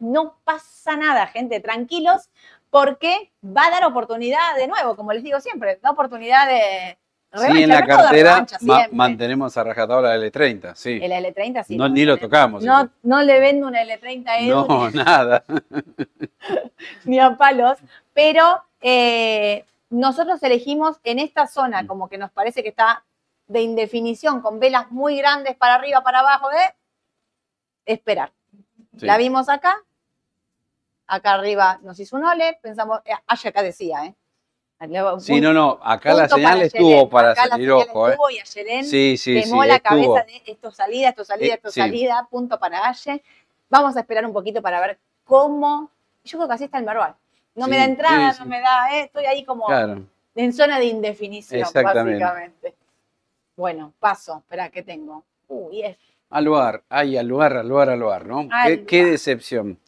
[0.00, 2.28] No pasa nada, gente, tranquilos,
[2.70, 6.98] porque va a dar oportunidad de nuevo, como les digo siempre, da oportunidad de
[7.32, 7.54] revancha.
[7.56, 8.96] Sí, en la cartera ma- siempre.
[8.96, 11.00] mantenemos a rajatabla el L30, sí.
[11.02, 11.76] El L30 sí.
[11.76, 12.62] No, ni lo tocamos.
[12.62, 15.42] No, no le vendo un L30 a Edu, No, nada.
[17.04, 17.78] ni a palos,
[18.18, 21.86] pero eh, nosotros elegimos en esta zona, Mm.
[21.86, 23.04] como que nos parece que está
[23.46, 26.74] de indefinición, con velas muy grandes para arriba, para abajo, de
[27.86, 28.32] esperar.
[28.98, 29.06] Sí.
[29.06, 29.76] La vimos acá,
[31.06, 34.14] acá arriba nos hizo un ole, pensamos, eh, ayer acá decía, ¿eh?
[35.20, 38.16] Sí, no, no, acá la señal estuvo para Acá la salir señal ojo, ¿eh?
[38.32, 40.14] y Sí, sí, sí, quemó la estuvo.
[40.14, 41.80] cabeza de esto salida, esto salida, Eh, esto sí.
[41.80, 43.22] salida, punto para Aye.
[43.70, 45.90] Vamos a esperar un poquito para ver cómo.
[46.24, 47.14] Yo creo que así está el Merval.
[47.58, 50.04] No me da entrada, sí, no me da, eh, estoy ahí como Claro.
[50.34, 52.22] en zona de indefinición, Exactamente.
[52.24, 52.74] básicamente.
[53.56, 55.24] Bueno, paso, espera, ¿qué tengo?
[55.48, 55.96] Uy, es.
[56.30, 58.48] Al lugar, ay, al lugar, al lugar, al lugar, ¿no?
[58.52, 59.78] Al Qué, decepción.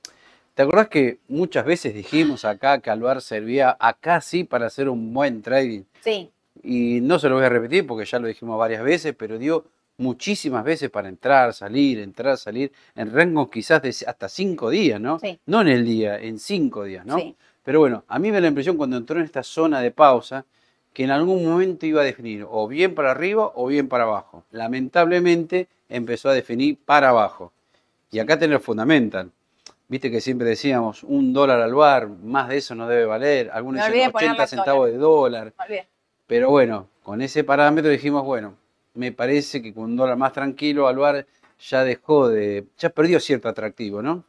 [0.55, 4.89] ¿Te acordás que muchas veces dijimos acá que al lugar servía acá sí para hacer
[4.89, 5.83] un buen trading?
[6.01, 6.31] Sí,
[6.63, 9.65] Y no se lo voy a repetir porque ya lo dijimos varias veces, pero dio
[9.99, 15.19] muchísimas veces para entrar, salir, entrar, salir, en rangos quizás de hasta cinco días, ¿no?
[15.21, 15.39] Sí.
[15.47, 17.17] No en el día, en cinco días, ¿no?
[17.19, 17.37] sí.
[17.65, 20.45] Pero bueno, a mí me da la impresión cuando entró en esta zona de pausa
[20.93, 24.45] que en algún momento iba a definir o bien para arriba o bien para abajo.
[24.51, 27.53] Lamentablemente empezó a definir para abajo.
[28.11, 29.31] Y acá tener fundamental.
[29.89, 33.51] Viste que siempre decíamos un dólar al bar, más de eso no debe valer.
[33.53, 35.53] Algunos dicen olvidé ponerle 80 el centavos de dólar.
[36.27, 38.55] Pero bueno, con ese parámetro dijimos, bueno,
[38.95, 41.27] me parece que con un dólar más tranquilo al bar
[41.59, 44.25] ya dejó de, ya perdió cierto atractivo, ¿no?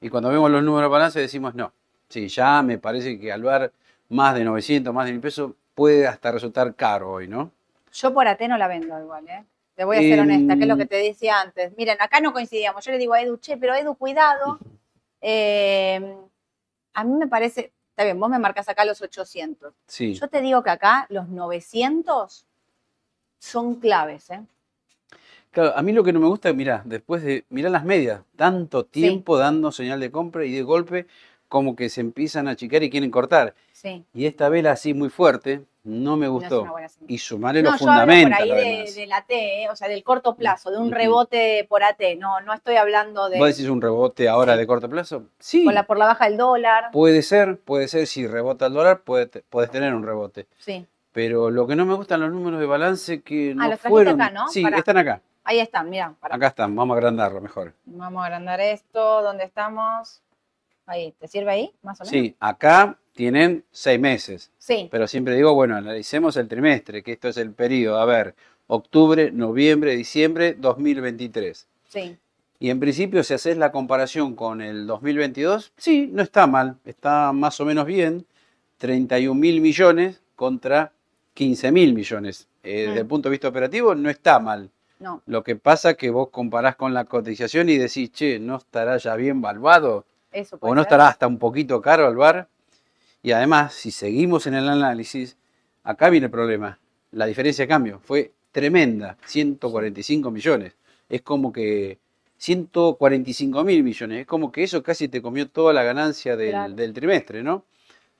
[0.00, 1.72] Y cuando vemos los números de balance decimos, no,
[2.08, 3.72] sí, ya me parece que al bar
[4.08, 7.50] más de 900, más de 1000 pesos puede hasta resultar caro hoy, ¿no?
[7.92, 9.44] Yo por AT no la vendo igual, ¿eh?
[9.74, 11.76] Te voy a ser Em, honesta, que es lo que te decía antes.
[11.76, 12.84] Miren, acá no coincidíamos.
[12.84, 14.58] Yo le digo a Edu, che, pero Edu, cuidado.
[15.26, 16.18] Eh,
[16.92, 19.72] a mí me parece, está bien, vos me marcas acá los 800.
[19.86, 20.12] Sí.
[20.12, 22.44] Yo te digo que acá los 900
[23.38, 24.42] son claves, ¿eh?
[25.50, 28.84] Claro, a mí lo que no me gusta, mira, después de mirar las medias, tanto
[28.84, 31.06] tiempo dando señal de compra y de golpe
[31.54, 33.54] como que se empiezan a achicar y quieren cortar.
[33.72, 34.04] Sí.
[34.12, 36.66] Y esta vela así muy fuerte no me gustó.
[37.06, 38.40] y sumarle No, los yo hablo por fundamentos.
[38.40, 39.68] ahí de, de la T, ¿eh?
[39.70, 40.94] o sea, del corto plazo, de un Ujú.
[40.94, 42.00] rebote por AT.
[42.18, 44.58] No, no estoy hablando de ¿Vos decís un rebote ahora Sí.
[44.58, 45.26] de corto plazo?
[45.38, 45.62] Sí.
[45.64, 46.90] por la, por la baja del dólar.
[46.90, 50.48] Puede ser, puede ser, si rebota el dólar, puede, puedes tener un rebote.
[50.58, 53.78] Sí, Pero lo que no me gustan los números de balance que no Ah, los
[53.78, 54.20] fueron.
[54.20, 54.48] acá, ¿no?
[54.48, 54.78] Sí, Pará.
[54.78, 55.20] están acá.
[55.44, 56.14] ahí están, mira.
[56.22, 57.74] Acá están, vamos a agrandarlo mejor.
[57.84, 59.22] Vamos a agrandar esto.
[59.22, 60.22] ¿Dónde estamos?
[60.86, 61.70] Ahí, ¿te sirve ahí?
[61.82, 62.10] Más o menos.
[62.10, 64.50] Sí, acá tienen seis meses.
[64.58, 68.34] Sí, Pero siempre digo, bueno, analicemos el trimestre, que esto es el periodo, a ver,
[68.66, 71.66] octubre, noviembre, diciembre 2023.
[71.88, 72.16] sí.
[72.60, 77.32] Y en principio, si haces la comparación con el 2022, sí, no está mal, está
[77.32, 78.24] más o menos bien.
[78.78, 80.92] 31 mil millones contra
[81.34, 82.48] 15 mil millones.
[82.62, 82.88] Eh, Mm.
[82.88, 84.70] Desde el punto de vista operativo no está mal.
[85.00, 88.56] No, Lo que pasa es que vos comparás con la cotización y decís, che, ¿no
[88.56, 90.06] estará ya bien valuado?
[90.34, 90.86] Eso puede ¿O no ser.
[90.88, 92.48] estará hasta un poquito caro el bar?
[93.22, 95.36] Y además, si seguimos en el análisis,
[95.82, 96.78] acá viene el problema.
[97.12, 100.74] La diferencia de cambio fue tremenda, 145 millones.
[101.08, 101.98] Es como que
[102.38, 104.20] 145 mil millones.
[104.20, 106.74] Es como que eso casi te comió toda la ganancia del, Claro.
[106.74, 107.64] del trimestre, ¿no?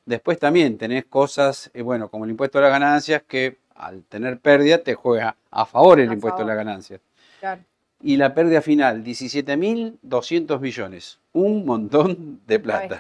[0.07, 4.39] Después también tenés cosas, eh, bueno, como el impuesto a las ganancias, que al tener
[4.39, 6.53] pérdida te juega a favor el A impuesto favor.
[6.53, 7.01] a las ganancias.
[7.41, 7.63] Claro.
[8.07, 11.19] Y la pérdida final, 17.200 millones.
[11.33, 12.99] Un montón de plata.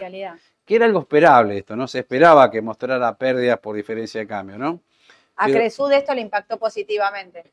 [0.64, 1.86] Que era algo esperable esto, ¿no?
[1.86, 4.80] Se esperaba que mostrara pérdidas por diferencia de cambio, ¿no?
[5.36, 7.44] A Pero- Cresud esto le impactó positivamente.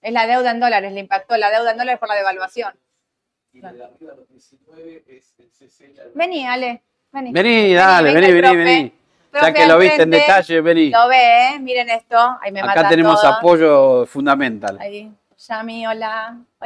[0.00, 2.72] Es la deuda en dólares, le impactó la deuda en dólares por la devaluación.
[6.14, 7.32] Vení, Ale, vení.
[7.32, 8.56] Vení, dale, venga vení, el vení, profe.
[8.64, 8.92] vení.
[9.34, 10.90] Ya Profe, que al lo viste en detalle, vení.
[10.90, 11.58] Lo ve, ¿eh?
[11.60, 12.16] miren esto.
[12.40, 13.32] Ahí me Acá matan tenemos todo.
[13.32, 14.78] apoyo fundamental.
[14.80, 15.10] Ahí,
[15.48, 16.12] Yami, hola.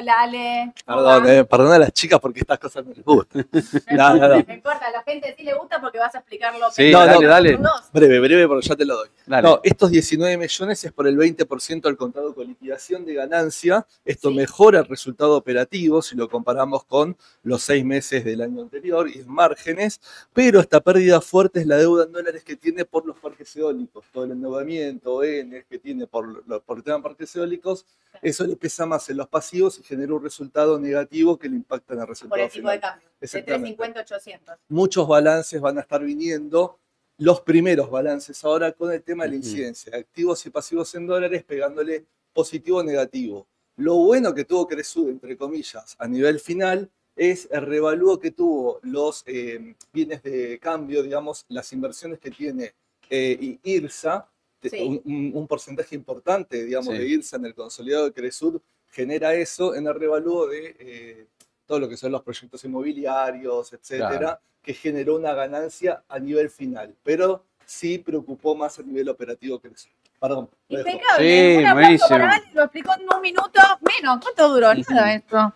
[0.01, 0.73] Hola, Ale.
[0.87, 3.49] ¿Cómo Perdón, eh, perdona a las chicas porque estas cosas no les gustan.
[3.91, 4.35] No, no, no.
[4.47, 6.93] No importa, a la gente sí le gusta porque vas a explicar lo que Sí,
[6.93, 7.59] No, dale, dale.
[7.93, 9.09] Breve, breve, porque ya te lo doy.
[9.27, 9.43] Dale.
[9.49, 13.85] No, estos 19 millones es por el 20% del contado con liquidación de ganancia.
[14.05, 14.37] Esto Sí.
[14.37, 19.19] mejora el resultado operativo si lo comparamos con los seis meses del año anterior y
[19.19, 20.01] en márgenes,
[20.33, 24.05] pero esta pérdida fuerte es la deuda en dólares que tiene por los parques eólicos,
[24.13, 27.85] todo el endeudamiento, ON que tiene por, por el tema de parques eólicos,
[28.23, 31.95] eso le pesa más en los pasivos y genera un resultado negativo que le impacta
[31.95, 33.09] en el resultado Por el tipo de cambio.
[33.21, 33.77] De Exactamente.
[33.77, 34.57] 350 a 800.
[34.69, 36.79] muchos balances van a estar viniendo,
[37.17, 41.43] los primeros balances ahora con el tema de la incidencia, activos y pasivos en dólares
[41.43, 43.47] pegándole positivo o negativo.
[43.77, 48.79] Lo bueno que tuvo Cresud, entre comillas, a nivel final, es el revalúo que tuvo
[48.83, 52.75] los eh, bienes de cambio, digamos, las inversiones que tiene
[53.11, 54.29] eh, IRSA,
[54.61, 54.83] Sí.
[54.83, 56.99] un, un- un porcentaje importante, digamos, Sí.
[57.01, 58.61] de IRSA en el consolidado de Cresud,
[58.91, 61.27] genera eso en el revalúo de eh,
[61.67, 64.39] todo lo que son los proyectos inmobiliarios, etcétera, Claro.
[64.63, 69.69] que generó una ganancia a nivel final, pero sí preocupó más a nivel operativo que
[69.69, 69.89] eso.
[70.21, 70.49] Perdón.
[70.69, 71.19] Impecable.
[71.19, 74.19] Sí, un aplauso para lo explicó en un minuto menos.
[74.23, 74.71] ¿Cuánto duró?
[74.73, 74.83] Ujú.
[74.95, 75.53] Nada esto.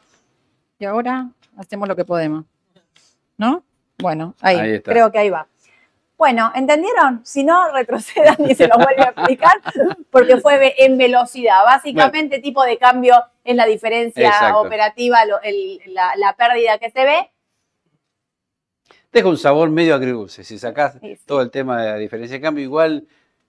[0.78, 2.44] Y ahora hacemos lo que podemos.
[3.38, 3.64] ¿No?
[3.98, 4.92] Bueno, ahí, Ahí está.
[4.92, 5.48] creo que ahí va.
[6.22, 7.20] Bueno, ¿entendieron?
[7.24, 9.60] Si no, retrocedan y se lo vuelve a explicar,
[10.08, 11.64] porque fue en velocidad.
[11.64, 14.60] Básicamente, tipo de cambio es la diferencia Exacto.
[14.60, 17.30] operativa, lo- el- la, la pérdida que se ve.
[19.12, 20.44] Deja un sabor medio agridulce.
[20.44, 21.22] Si sacás Sí, sí.
[21.26, 23.04] todo el tema de la diferencia de cambio, igual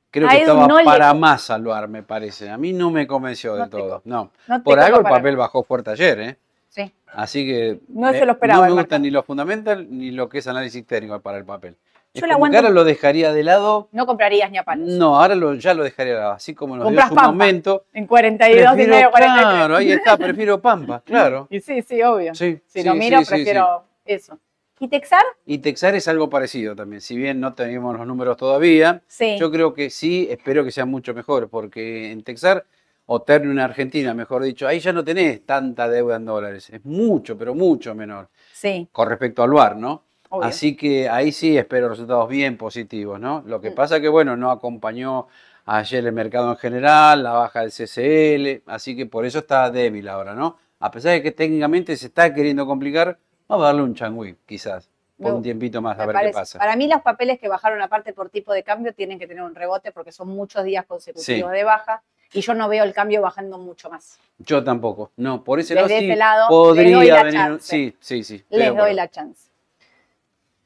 [0.10, 2.50] creo A que estaba no le- para más salvar, me parece.
[2.50, 4.02] A mí no me convenció No del todo.
[4.06, 4.32] No.
[4.64, 6.38] Por algo el para- papel bajó fuerte ayer, ¿eh?
[6.70, 6.92] Sí.
[7.14, 10.28] Así que No me- se lo esperaba no me gustan ni los fundamental ni lo
[10.28, 11.78] que es análisis técnico para el papel.
[12.14, 13.90] Yo la aguanto- ahora lo dejaría de lado.
[13.92, 14.88] No comprarías ni a palos.
[14.88, 16.32] No, ahora lo, ya lo dejaría de lado.
[16.34, 17.32] Así como nos dio Compras su Pampa.
[17.32, 17.86] momento.
[17.94, 19.42] En 42 y medio, 43.
[19.42, 21.48] claro, ahí está, prefiero Pampa, claro.
[21.50, 22.36] Y sí, sí, obvio.
[22.36, 24.38] Sí, Si sí, lo miro, sí, prefiero eso.
[24.80, 25.24] ¿Y Texar?
[25.46, 27.00] Y Texar es algo parecido también.
[27.02, 29.38] Si bien no tenemos los números todavía, Sí.
[29.40, 32.66] yo creo que sí, espero que sea mucho mejor, porque en Texar,
[33.06, 36.70] o Ternium en Argentina, mejor dicho, ahí ya no tenés tanta deuda en dólares.
[36.70, 40.04] Es mucho, pero mucho menor Sí, con respecto al VAR, ¿no?
[40.38, 40.48] Obvio.
[40.48, 43.44] Así que ahí sí espero resultados bien positivos, ¿no?
[43.46, 43.76] Lo que Mm.
[43.76, 45.28] pasa que, bueno, no acompañó
[45.66, 50.08] ayer el mercado en general, la baja del CCL, así que por eso está débil
[50.10, 50.58] ahora, ¿no?
[50.80, 53.18] A pesar de que técnicamente se está queriendo complicar,
[53.48, 54.90] vamos a darle un changüí, quizás,
[55.22, 56.32] por un tiempito más, a ver parece.
[56.32, 56.60] qué pasa.
[56.60, 59.56] Para mí los papeles que bajaron aparte por tipo de cambio tienen que tener un
[59.56, 61.58] rebote porque son muchos días consecutivos Sí.
[61.58, 62.02] de baja
[62.34, 64.20] y yo no veo el cambio bajando mucho más.
[64.40, 67.66] Yo tampoco, no, por ese Desde lado sí podría venir, chance.
[67.66, 68.44] sí, sí, sí.
[68.50, 69.50] Les doy la chance.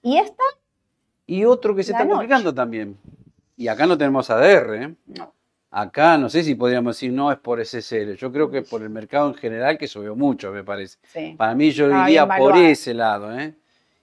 [0.08, 0.44] ¿Y esta?
[1.26, 2.12] Y otro que se está noche.
[2.16, 2.98] complicando también,
[3.58, 4.96] y acá no tenemos ADR, ¿eh?
[5.08, 5.34] No.
[5.70, 8.90] Acá no sé si podríamos decir no es por SSL, yo creo que por el
[8.90, 10.98] mercado en general que subió mucho, me parece.
[11.12, 11.36] Sí.
[11.38, 13.54] Para mí yo Estaba iría bien por ese lado, ¿eh?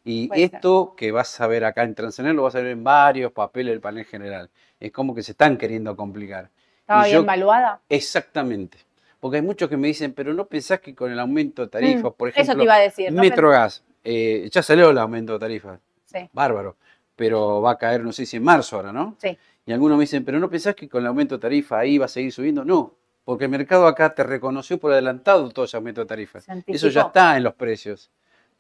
[0.05, 0.55] Y Puede ser.
[0.57, 3.72] esto que vas a ver acá en Transener lo vas a ver en varios papeles
[3.72, 4.50] del panel general.
[4.78, 6.50] Es como que se están queriendo complicar.
[6.80, 7.80] ¿Estaba Y bien yo- valuada?
[7.88, 8.76] Exactamente.
[9.18, 12.12] Porque hay muchos que me dicen, pero no pensás que con el aumento de tarifas,
[12.12, 13.11] Mm, por Eso te ejemplo, iba a decir.
[13.11, 13.22] ¿no?
[13.22, 15.80] Metrogas, eh, ya salió el aumento de tarifas,
[16.15, 16.77] Sí, bárbaro,
[17.17, 19.17] pero va a caer, no sé si en marzo ahora, ¿no?
[19.21, 19.37] sí.
[19.67, 22.05] Y algunos me dicen, pero no pensás que con el aumento de tarifa ahí va
[22.05, 22.67] a seguir subiendo.
[22.67, 22.95] No,
[23.25, 26.41] porque el mercado acá te reconoció por adelantado todo ese aumento de tarifa.
[26.67, 28.11] Eso ya está en los precios.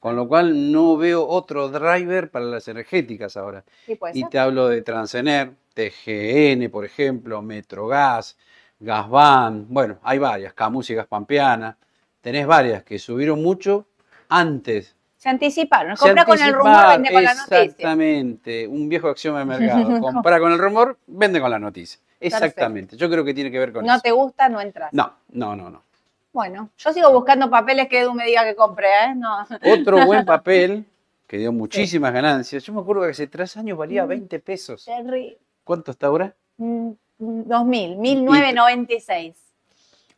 [0.00, 3.64] Con lo cual no veo otro driver para las energéticas ahora.
[3.84, 4.28] Sí, Y ser.
[4.30, 8.38] te hablo de Transener, TGN, por ejemplo, Metrogas,
[8.80, 11.76] Gasban, bueno, hay varias, Camus y Gaspampeana.
[12.22, 13.86] Tenés varias que subieron mucho
[14.30, 15.96] antes Se anticiparon.
[15.96, 17.62] Se Compra con el rumor, vende con la noticia.
[17.62, 19.98] Exactamente, un viejo axioma de mercado.
[20.02, 21.98] Compra con el rumor, vende con la noticia.
[22.20, 24.02] Exactamente, yo creo que tiene que ver con No eso.
[24.02, 24.92] te gusta, no entras.
[24.92, 25.82] No, no, no, no.
[26.30, 29.14] Bueno, yo sigo buscando papeles que Edu me diga que compre, ¿eh?
[29.16, 29.46] No.
[29.72, 30.84] Otro buen papel
[31.26, 32.62] que dio muchísimas ganancias.
[32.62, 34.08] Yo me acuerdo que hace tres años valía Mm.
[34.08, 34.84] 20 pesos.
[34.84, 36.34] Terry, ¿Cuánto está ahora?
[36.58, 39.36] mm, 2000, 1996.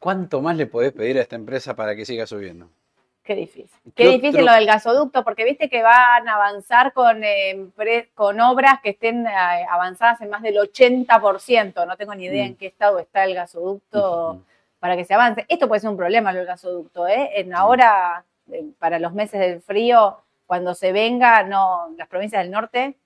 [0.00, 2.68] ¿Cuánto más le podés pedir a esta empresa para que siga subiendo?
[3.26, 3.68] Qué difícil.
[3.86, 4.46] ¿Qué Qué difícil otro?
[4.46, 7.68] lo del gasoducto, porque viste que van a avanzar con, eh,
[8.14, 11.84] con obras que estén eh, avanzadas en más del 80%.
[11.86, 12.48] No tengo ni idea Mm.
[12.48, 14.42] en qué estado está el gasoducto
[14.78, 15.44] para que se avance.
[15.48, 17.08] Esto puede ser un problema, lo del gasoducto.
[17.08, 17.32] ¿eh?
[17.40, 22.52] En ahora, eh, para los meses del frío, cuando se venga, no, las provincias del
[22.52, 22.96] norte,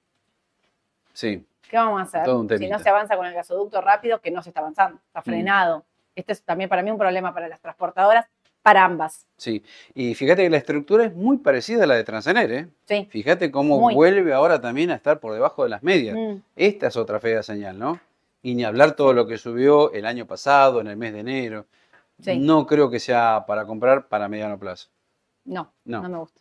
[1.13, 2.25] Sí, ¿qué vamos a hacer?
[2.25, 5.01] Todo un si no se avanza con el gasoducto rápido, que no se está avanzando,
[5.07, 5.85] está frenado.
[6.15, 8.27] Esto es también para mí un problema para las transportadoras,
[8.71, 9.27] para ambas.
[9.37, 9.63] sí.
[9.95, 12.69] Y fíjate que la estructura es muy parecida a la de Transener, ¿eh?
[12.87, 13.09] Sí.
[13.11, 13.95] Fíjate cómo Muy.
[13.95, 16.17] vuelve ahora también a estar por debajo de las medias.
[16.17, 16.37] Mm.
[16.57, 17.99] Esta es otra fea señal, ¿no?
[18.43, 21.67] Y ni hablar todo lo que subió el año pasado, en el mes de enero.
[22.23, 22.39] Sí.
[22.39, 24.89] No creo que sea para comprar para mediano plazo.
[25.45, 26.03] No, No.
[26.03, 26.41] no, me gusta.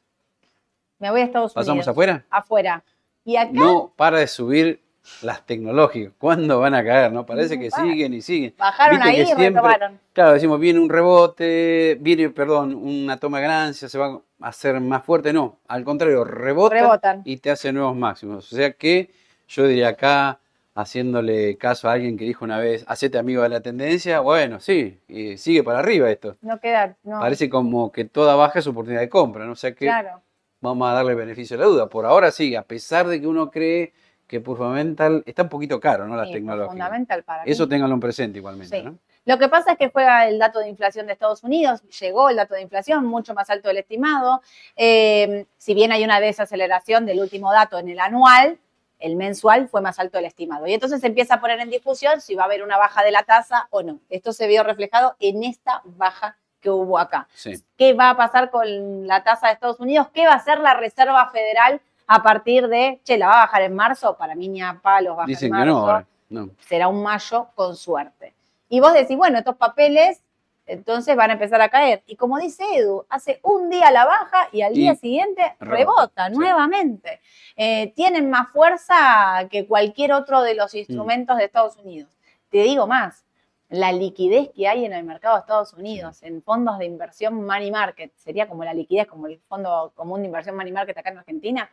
[1.00, 1.88] Me voy a Estados ¿Pasamos Unidos.
[1.88, 2.26] afuera?
[2.30, 2.84] Afuera.
[3.26, 4.82] Y acá, No para de subir
[5.22, 6.14] las tecnológicas.
[6.18, 7.12] ¿Cuándo van a caer?
[7.12, 8.54] No parece No que siguen y siguen.
[8.58, 10.00] bajaron Viste ahí y retomaron.
[10.14, 14.80] Claro, decimos, viene un rebote, viene, perdón, una toma de ganancias, se va a hacer
[14.82, 15.34] más fuerte.
[15.34, 17.22] No, al contrario, rebota Rebotan.
[17.26, 18.52] y te hace nuevos máximos.
[18.52, 19.10] O sea que
[19.48, 20.40] yo diría acá,
[20.76, 25.00] haciéndole caso a alguien que dijo una vez, hacete amigo de la tendencia, bueno, sí,
[25.08, 26.38] y sigue para arriba esto.
[26.42, 27.20] No queda, no.
[27.20, 29.54] Parece como que toda baja es oportunidad de compra, ¿no?
[29.54, 30.22] O sea que Claro.
[30.62, 31.90] vamos a darle beneficio de la duda.
[31.90, 33.94] Por ahora sí, a pesar de que uno cree
[34.30, 36.16] que por fundamental está un poquito caro, ¿no?
[36.16, 36.72] Las Sí, tecnológicas.
[36.72, 37.52] fundamental para mí.
[37.52, 38.84] Eso ténganlo en presente igualmente, Sí.
[38.86, 38.98] ¿no?
[39.26, 42.36] Lo que pasa es que juega el dato de inflación de Estados Unidos, llegó el
[42.38, 44.42] dato de inflación mucho más alto del estimado.
[44.76, 48.60] Eh, si bien hay una desaceleración del último dato en el anual,
[49.00, 50.68] el mensual fue más alto del estimado.
[50.68, 53.12] Y entonces se empieza a poner en discusión si va a haber una baja de
[53.12, 54.00] la tasa o no.
[54.10, 57.28] Esto se vio reflejado en esta baja que hubo acá.
[57.34, 57.54] Sí.
[57.78, 60.74] qué va a pasar con la tasa de Estados Unidos, qué va a hacer la
[60.76, 61.82] Reserva Federal
[62.12, 65.16] a partir de, che, la va a bajar en marzo, para mí ni a palos
[65.16, 66.06] baja Dicen en que no ahora.
[66.30, 66.50] No.
[66.60, 68.34] será un mayo con suerte.
[68.68, 70.22] Y vos decís, bueno, estos papeles
[70.66, 72.04] entonces van a empezar a caer.
[72.06, 75.76] Y como dice Edu, hace un día la baja y al Y día siguiente rebota,
[75.78, 76.34] rebota sí.
[76.38, 77.20] nuevamente.
[77.56, 80.58] Eh, tienen más fuerza que cualquier otro de Mm.
[80.58, 82.12] los instrumentos de Estados Unidos.
[82.52, 83.24] Te digo más,
[83.70, 87.70] la liquidez que hay en el mercado de Estados Unidos, en fondos de inversión money
[87.72, 91.20] market, sería como la liquidez, como el fondo común de inversión money market acá en
[91.20, 91.70] Argentina,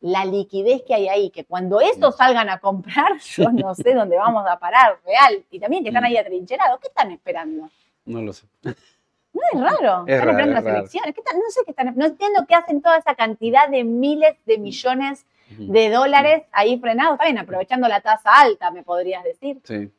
[0.00, 4.16] la liquidez que hay ahí, que cuando estos salgan a comprar, yo no sé dónde
[4.16, 5.44] vamos a parar, real.
[5.50, 6.06] Y también que están Mm.
[6.06, 7.68] ahí atrincherados, ¿qué están esperando?
[8.04, 8.46] No lo sé.
[8.62, 10.04] No es raro.
[10.06, 11.14] Es están raro, esperando es las elecciones.
[11.14, 11.94] ¿Qué están- no sé qué están.
[11.96, 15.72] No entiendo qué hacen toda esa cantidad de miles de millones Ujú.
[15.72, 17.14] de dólares ahí frenados.
[17.14, 19.60] Está bien, aprovechando la tasa alta, me podrías decir.
[19.64, 19.90] Sí.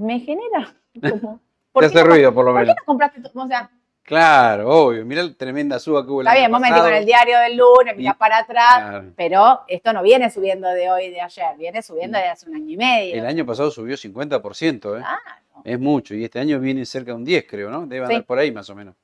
[0.00, 1.38] Me genera como.
[1.38, 2.76] Te ¿por qué hace no- ruido, por lo ¿Por qué menos.
[2.80, 3.20] no compraste?
[3.20, 3.70] tu- O sea,
[4.02, 5.04] Claro, obvio.
[5.06, 6.88] Mirá la tremenda suba que hubo el está bien, vos metí pasado.
[6.88, 9.12] con el diario del lunes, mirás Y- para atrás, Claro.
[9.14, 12.70] pero esto no viene subiendo de hoy de ayer, viene subiendo de hace un año
[12.70, 13.14] y medio.
[13.14, 15.00] El año pasado subió 50%, ¿eh?
[15.00, 15.20] Claro.
[15.62, 16.14] Es mucho.
[16.14, 17.86] Y este año viene cerca de un 10, creo, ¿no?
[17.86, 18.14] Debe Sí.
[18.14, 18.96] andar por ahí más o menos.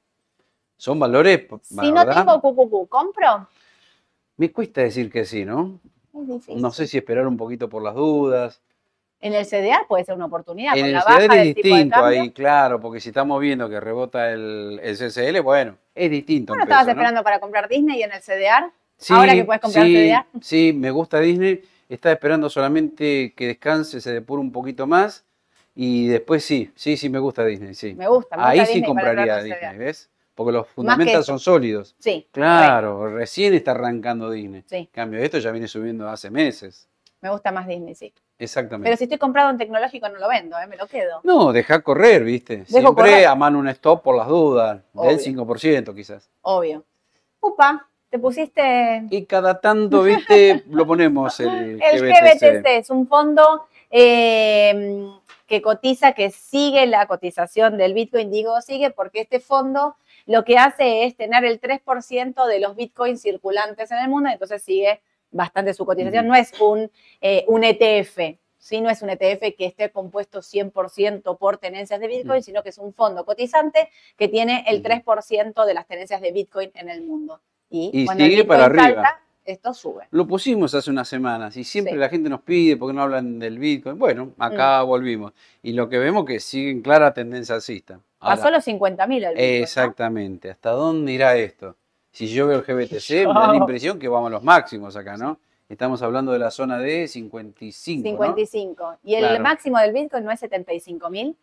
[0.76, 3.48] Son valores, Si no verdad, tengo QQQ, ¿compro?
[4.38, 5.78] Me cuesta decir que sí, ¿no?
[6.14, 6.60] Es difícil.
[6.60, 8.60] No sé si esperar un poquito por las dudas.
[9.20, 10.76] En el CDR puede ser una oportunidad.
[10.76, 13.40] En con el la CDR es del tipo de distinto ahí, claro, porque si estamos
[13.40, 16.52] viendo que rebota el, el CCL, bueno, es distinto.
[16.52, 17.00] ¿Vos en no estabas peso, ¿no?
[17.00, 18.70] esperando para comprar Disney en el CDR?
[18.98, 20.26] Sí, ahora que puedes comprar sí, CDA?
[20.40, 21.62] Sí, me gusta Disney.
[21.88, 25.24] Estaba esperando solamente que descanse, se depure un poquito más.
[25.74, 27.94] Y después sí, sí, sí me gusta Disney, sí.
[27.94, 28.36] Me gusta.
[28.36, 29.78] Me Ahí gusta sí Disney para compraría Disney, CDR.
[29.78, 30.10] ¿ves?
[30.34, 31.24] Porque los fundamentals eso.
[31.24, 31.94] son sólidos.
[31.98, 32.26] Sí.
[32.30, 34.64] Claro, recién está arrancando Disney.
[34.66, 34.76] Sí.
[34.76, 36.88] En cambio, esto ya viene subiendo hace meses.
[37.20, 38.12] Me gusta más Disney, sí.
[38.38, 38.86] Exactamente.
[38.86, 40.66] Pero si estoy comprado en tecnológico no lo vendo, ¿eh?
[40.66, 41.20] me lo quedo.
[41.24, 42.58] No, deja correr, ¿viste?
[42.58, 43.26] Dejo Siempre correr.
[43.26, 45.10] a mano un stop por las dudas, Obvio.
[45.10, 46.30] del 5% quizás.
[46.42, 46.84] Obvio.
[47.40, 50.64] Upa, te pusiste Y cada tanto, ¿viste?
[50.70, 52.66] Lo ponemos el, el GBTC.
[52.66, 55.08] Es un fondo eh,
[55.46, 58.30] que cotiza, que sigue la cotización del Bitcoin.
[58.30, 63.22] Digo sigue porque este fondo lo que hace es tener el 3% de los Bitcoins
[63.22, 65.00] circulantes en el mundo, entonces sigue
[65.30, 66.26] bastante su cotización.
[66.26, 68.80] No es un, eh, un ETF, ¿sí?
[68.80, 72.78] no es un ETF que esté compuesto 100% por tenencias de Bitcoin, sino que es
[72.78, 74.88] un fondo cotizante que tiene el Ujú.
[74.88, 77.40] 3% de las tenencias de Bitcoin en el mundo.
[77.70, 78.84] Y, Y cuando el sigue para arriba.
[78.84, 80.06] salta, esto sube.
[80.10, 81.98] Lo pusimos hace unas semanas y siempre Sí.
[81.98, 83.98] la gente nos pide por qué no hablan del Bitcoin.
[83.98, 85.32] Bueno, acá volvimos.
[85.62, 88.00] Y lo que vemos que sigue en clara tendencia alcista.
[88.18, 89.62] Pasó los 50.000 el Bitcoin, ¿no?
[89.62, 90.50] Exactamente.
[90.50, 91.76] ¿Hasta dónde irá esto?
[92.16, 95.18] Si yo veo el GBTC, me da la impresión que vamos a los máximos acá,
[95.18, 95.38] ¿no?
[95.68, 98.02] Estamos hablando de la zona de 55.
[98.02, 98.96] 55.
[99.04, 99.42] ¿Y el Claro.
[99.42, 101.36] máximo del Bitcoin no es 75 mil?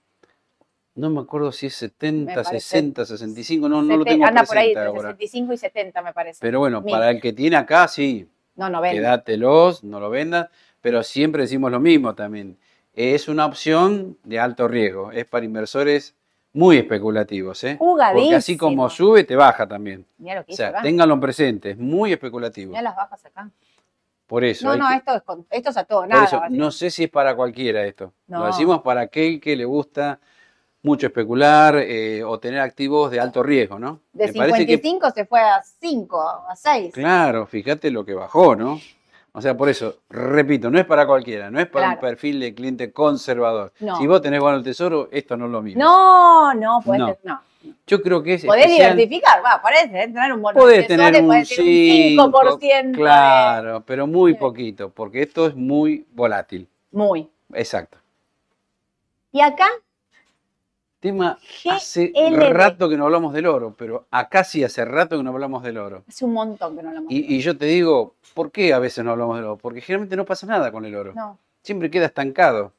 [0.95, 1.09] ¿no?
[1.09, 4.45] no me acuerdo si es 70, Me parece 60, 65, no, no lo tengo Anda
[4.45, 5.11] por ahí entre ahora.
[5.11, 6.39] 65 y 70, me parece.
[6.41, 6.91] Pero bueno, Mil.
[6.91, 8.95] para el que tiene acá, sí, no, 90.
[8.95, 10.49] quédatelos, no lo vendas,
[10.81, 12.57] pero siempre decimos lo mismo también.
[12.95, 16.15] Es una opción de alto riesgo, es para inversores
[16.53, 17.77] muy especulativos, ¿eh?
[17.79, 20.05] Porque así como sube, te baja también.
[20.17, 20.81] Mirá lo que O hizo sea, acá.
[20.83, 22.69] ténganlo presente, es muy especulativo.
[22.71, 23.49] Mirá las bajas acá.
[24.27, 26.23] Por eso, No, no, que- esto es, con- esto es a todo, por nada.
[26.25, 28.13] eso, no sé si es para cualquiera esto.
[28.27, 30.19] Lo decimos para aquel que le gusta
[30.81, 34.01] mucho especular eh, o tener activos de alto riesgo, ¿no?
[34.11, 36.93] De Me parece que 55 se fue a 5, a 6.
[36.93, 38.79] Claro, fíjate lo que bajó, ¿no?
[39.35, 42.53] O sea, por eso, repito, no es para cualquiera, no es para un perfil de
[42.53, 43.73] cliente conservador.
[43.79, 43.97] No.
[43.97, 45.81] Si vos tenés bueno el tesoro, esto no es lo mismo.
[45.83, 47.41] No, no, podés, No.
[47.87, 51.15] Yo creo que es Podés especial- diversificar, va, podés tener un bono Podés de tener
[51.21, 52.91] un podés tener un 5%.
[52.91, 56.67] de- Claro, pero muy poquito, porque esto es muy volátil.
[56.91, 57.27] Muy.
[57.53, 57.97] Exacto.
[59.31, 59.65] Y acá,
[61.03, 61.37] Tema,
[61.69, 65.61] hace rato que no hablamos del oro, pero acá sí hace rato que no hablamos
[65.61, 66.05] del oro.
[66.07, 67.11] hace un montón que no hablamos.
[67.11, 69.57] Y, y yo te digo, ¿por qué a veces no hablamos del oro?
[69.57, 71.11] Porque generalmente no pasa nada con el oro.
[71.13, 72.71] No, Siempre queda estancado.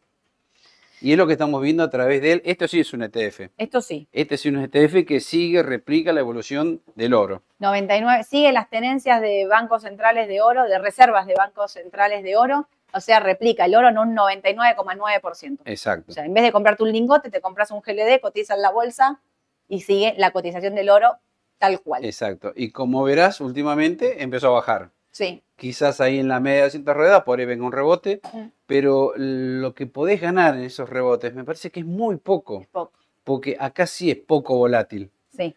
[1.02, 2.42] Y es lo que estamos viendo a través de él.
[2.46, 3.50] Esto sí es un ETF.
[3.58, 4.08] esto sí.
[4.10, 7.42] Este es un ETF que sigue, replica la evolución del oro.
[7.58, 12.38] 99, sigue las tenencias de bancos centrales de oro, de reservas de bancos centrales de
[12.38, 15.58] oro, o sea, replica el oro en un 99,9%.
[15.64, 16.06] Exacto.
[16.10, 18.70] O sea, en vez de comprarte un lingote, te compras un GLD, cotiza en la
[18.70, 19.20] bolsa
[19.68, 21.16] y sigue la cotización del oro
[21.58, 22.04] tal cual.
[22.04, 22.52] Exacto.
[22.54, 24.90] Y como verás, últimamente empezó a bajar.
[25.10, 28.20] Sí, Quizás ahí en la media de cinta rueda, por ahí venga un rebote,
[28.66, 32.66] pero lo que podés ganar en esos rebotes me parece que es muy poco, es
[32.66, 32.92] poco.
[33.22, 35.12] porque acá sí es poco volátil.
[35.30, 35.54] Sí,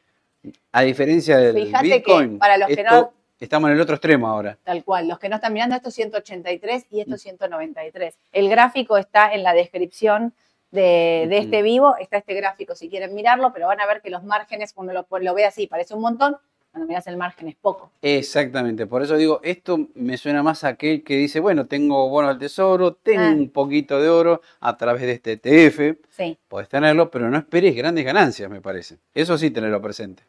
[0.72, 3.12] A diferencia del Fíjate que Bitcoin, para los que no-
[3.46, 4.58] estamos en el otro extremo ahora.
[4.64, 5.08] tal cual.
[5.08, 8.18] Los que no están mirando, esto es 183 y esto es 193.
[8.32, 10.34] El gráfico está en la descripción
[10.72, 14.10] de, de este vivo, está este gráfico si quieren mirarlo, pero van a ver que
[14.10, 16.36] los márgenes, cuando lo, lo ve así, parece un montón,
[16.72, 17.90] cuando miras el margen es poco.
[18.02, 22.32] Exactamente, por eso digo, esto me suena más a aquel que dice, bueno, tengo bonos
[22.32, 23.30] del tesoro, tengo Ah.
[23.32, 26.38] un poquito de oro a través de este ETF, Sí.
[26.50, 28.98] podés tenerlo, pero no esperes grandes ganancias, me parece.
[29.14, 30.24] Eso sí, tenerlo presente.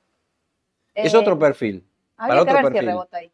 [0.95, 1.85] Es Eh, otro perfil.
[2.19, 3.31] Habría para que otro ver si rebota ahí.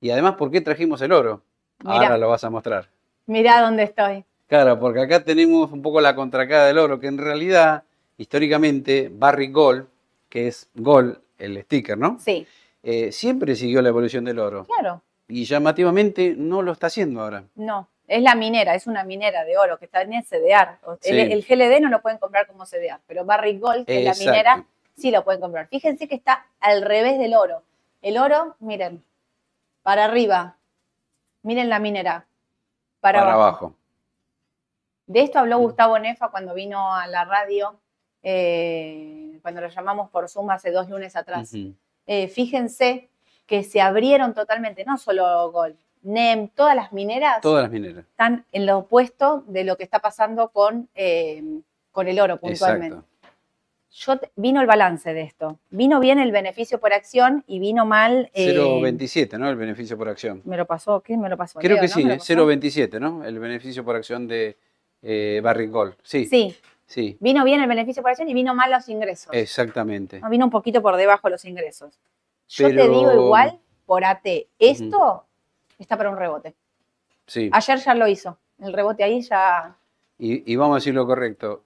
[0.00, 1.42] Y además, ¿por qué trajimos el oro?
[1.82, 1.94] Mirá.
[1.94, 2.88] Ahora lo vas a mostrar.
[3.26, 4.24] Mirá dónde estoy.
[4.46, 7.84] Claro, porque acá tenemos un poco la contracara del oro, que en realidad,
[8.18, 9.86] históricamente, Barrick Gold,
[10.28, 12.18] que es Gold, el sticker, ¿no?
[12.20, 12.46] Sí,
[12.84, 14.64] Eh, siempre siguió la evolución del oro.
[14.64, 15.02] claro.
[15.28, 17.44] Y llamativamente no lo está haciendo ahora.
[17.54, 20.78] No, es la minera, es una minera de oro que está en el CDR.
[21.00, 21.10] Sí.
[21.12, 24.66] El, GLD no lo pueden comprar como CDR, pero Barrick Gold, que es la minera,
[24.96, 25.68] sí lo pueden comprar.
[25.68, 27.62] Fíjense que está al revés del oro.
[28.02, 29.02] El oro, miren,
[29.82, 30.56] para arriba.
[31.42, 32.26] Miren la minera.
[33.00, 33.42] Para, Para, abajo.
[33.66, 33.74] abajo.
[35.06, 35.62] De esto habló Mm.
[35.62, 37.78] Gustavo Nefa cuando vino a la radio,
[38.22, 41.52] eh, cuando lo llamamos por Zoom hace dos lunes atrás.
[42.06, 43.08] Eh, fíjense
[43.46, 48.04] que se abrieron totalmente, no solo Gold, NEM, todas las mineras Todas las mineras.
[48.06, 51.42] están en lo opuesto de lo que está pasando con, eh,
[51.92, 52.96] con el oro puntualmente.
[52.96, 53.11] Exacto.
[53.94, 55.58] Yo vino el balance de esto.
[55.70, 58.30] Vino bien el beneficio por acción y vino mal.
[58.32, 59.50] eh, 0,27, ¿no?
[59.50, 60.40] El beneficio por acción.
[60.44, 61.00] ¿Me lo pasó?
[61.00, 61.58] ¿Qué me lo pasó?
[61.58, 62.18] Creo Leo, que sí, ¿Me lo ¿eh?
[62.18, 62.32] pasó?
[62.32, 63.22] 0,27, ¿no?
[63.22, 64.56] El beneficio por acción de
[65.02, 65.94] eh, Barrick Gold.
[66.02, 69.30] Sí, sí, Sí, vino bien el beneficio por acción y vino mal los ingresos.
[69.32, 70.20] exactamente.
[70.20, 71.98] No, vino un poquito por debajo los ingresos.
[72.48, 74.26] Yo te digo igual, por AT,
[74.58, 75.24] esto
[75.78, 76.54] está para un rebote.
[77.26, 77.48] Sí.
[77.52, 78.36] Ayer ya lo hizo.
[78.58, 79.74] El rebote ahí ya.
[80.18, 81.62] Y, y vamos a decir lo correcto.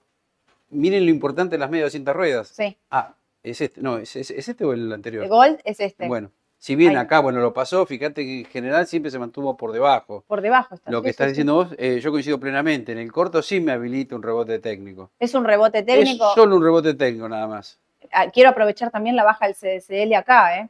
[0.69, 2.47] Miren lo importante de las medias 200 ruedas.
[2.49, 2.77] Sí.
[2.91, 3.13] Ah,
[3.43, 3.81] es este.
[3.81, 5.23] No, ¿es, es- es este o el anterior?
[5.23, 6.07] El gold es este.
[6.07, 6.97] Bueno, si bien Ahí.
[6.97, 10.23] acá, bueno, lo pasó, fíjate que en general siempre se mantuvo por debajo.
[10.27, 10.91] Por debajo está.
[10.91, 11.31] Lo que sí, estás sí.
[11.31, 12.91] diciendo vos, eh, yo coincido plenamente.
[12.91, 15.11] En el corto sí me habilita un rebote técnico.
[15.19, 16.27] Es un rebote técnico.
[16.29, 17.79] Es solo un rebote técnico nada más.
[18.11, 20.69] Ah, Quiero aprovechar también la baja del CCL acá, ¿eh?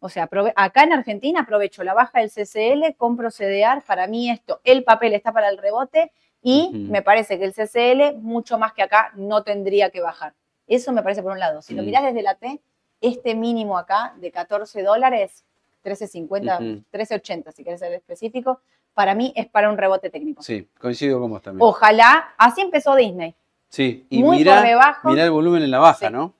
[0.00, 4.60] O sea, acá en Argentina aprovecho la baja del CCL, compro CDR, para mí esto,
[4.62, 6.12] el papel está para el rebote
[6.42, 10.34] y me parece que el CCL, mucho más que acá, no tendría que bajar.
[10.66, 11.62] Eso me parece por un lado.
[11.62, 11.86] Si lo Mm.
[11.86, 12.60] mirás desde la T,
[13.00, 15.44] este mínimo acá de 14 dólares,
[15.82, 16.82] 13.50, Ujú.
[16.90, 18.60] 13.80 si querés ser específico,
[18.94, 20.42] para mí es para un rebote técnico.
[20.42, 21.66] Sí, coincido con vos también.
[21.66, 23.34] Ojalá, así empezó Disney.
[23.68, 25.08] Sí, y Muy mirá, por debajo.
[25.10, 26.12] mirá el volumen en la baja, Sí.
[26.12, 26.34] ¿no?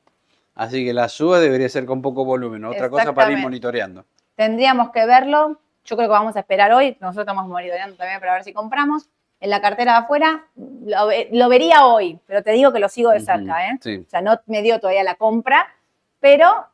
[0.55, 2.65] Así que la suba debería ser con poco volumen.
[2.65, 4.05] Otra cosa para ir monitoreando.
[4.35, 5.61] Tendríamos que verlo.
[5.85, 6.97] Yo creo que vamos a esperar hoy.
[7.01, 9.09] Nosotros estamos monitoreando también para ver si compramos.
[9.41, 12.89] En la cartera de afuera, lo, ve- lo vería hoy, pero te digo que lo
[12.89, 13.79] sigo de cerca, ¿eh?
[13.81, 14.05] Sí.
[14.07, 15.69] O sea, no me dio todavía la compra,
[16.19, 16.67] pero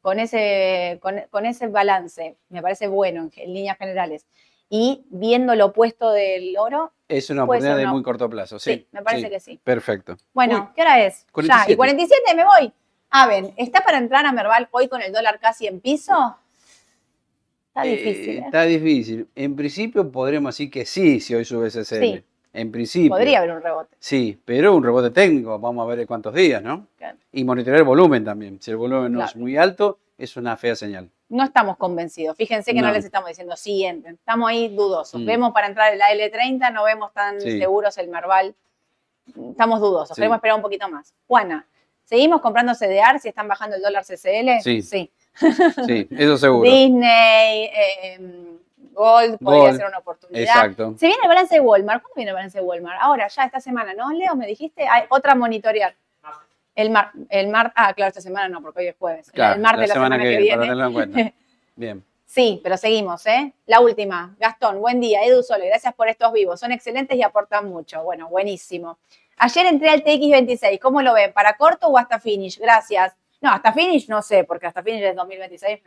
[0.00, 4.26] con ese, con, con ese balance, me parece bueno en, en líneas generales,
[4.68, 8.72] y viendo lo opuesto del oro, Es una oportunidad de muy corto plazo, sí.
[8.74, 9.60] sí, me parece que sí.
[9.62, 10.16] Perfecto.
[10.32, 11.26] Bueno, Uy, ¿qué hora es?
[11.26, 11.72] Ya, 47.
[11.72, 12.72] y 47 me voy.
[13.10, 16.14] Aven, ¿está para entrar a Merval hoy con el dólar casi en piso?
[17.74, 18.42] Está eh, difícil, ¿eh?
[18.44, 19.28] Está difícil.
[19.34, 22.00] En principio podremos decir que sí, si hoy sube SSL.
[22.00, 22.24] Sí.
[22.52, 23.08] En principio.
[23.08, 23.96] Podría haber un rebote.
[23.98, 26.86] Sí, pero un rebote técnico, vamos a ver en cuántos días, ¿no?
[26.98, 27.16] Claro.
[27.32, 28.60] Y monitorear el volumen también.
[28.60, 31.08] Si el volumen no es muy alto, es una fea señal.
[31.30, 32.36] No estamos convencidos.
[32.36, 32.92] Fíjense que no, No.
[32.92, 34.16] les estamos diciendo sí entren.
[34.16, 35.22] Estamos ahí dudosos.
[35.22, 35.24] Mm.
[35.24, 37.58] Vemos para entrar el L30, no vemos tan Sí.
[37.58, 38.54] seguros el Merval.
[39.50, 40.08] Estamos dudosos.
[40.14, 40.16] Sí.
[40.16, 41.14] Queremos esperar un poquito más.
[41.26, 41.66] Juana,
[42.04, 44.60] ¿seguimos comprando CDR si están bajando el dólar CCL?
[44.62, 44.82] Sí.
[44.82, 45.10] Sí.
[45.86, 46.70] Sí, eso seguro.
[46.70, 48.18] Disney, eh,
[48.92, 50.42] Gold, podría ser una oportunidad.
[50.42, 50.94] Exacto.
[50.98, 52.02] Se viene el balance de Walmart.
[52.02, 52.98] ¿Cuándo viene el balance de Walmart?
[53.00, 54.12] Ahora, ya esta semana, ¿no?
[54.12, 55.94] Leo, me dijiste, hay otra monitorear.
[56.74, 59.30] El mar, el mar, ah, claro, esta semana no, porque hoy es jueves.
[59.30, 60.48] Claro, el martes la semana, que, viene.
[60.50, 61.32] para tenerlo en cuenta.
[61.76, 62.04] Bien.
[62.24, 63.52] Sí, pero seguimos, ¿eh?
[63.66, 64.34] La última.
[64.38, 65.22] Gastón, buen día.
[65.22, 66.58] Edu Sole, gracias por estos vivos.
[66.58, 68.02] Son excelentes y aportan mucho.
[68.04, 68.98] Bueno, buenísimo.
[69.36, 70.78] Ayer entré al TX26.
[70.78, 71.34] ¿Cómo lo ven?
[71.34, 72.58] ¿Para corto o hasta finish?
[72.58, 73.14] Gracias.
[73.42, 75.80] No, hasta finish no sé, porque hasta finish es 2026.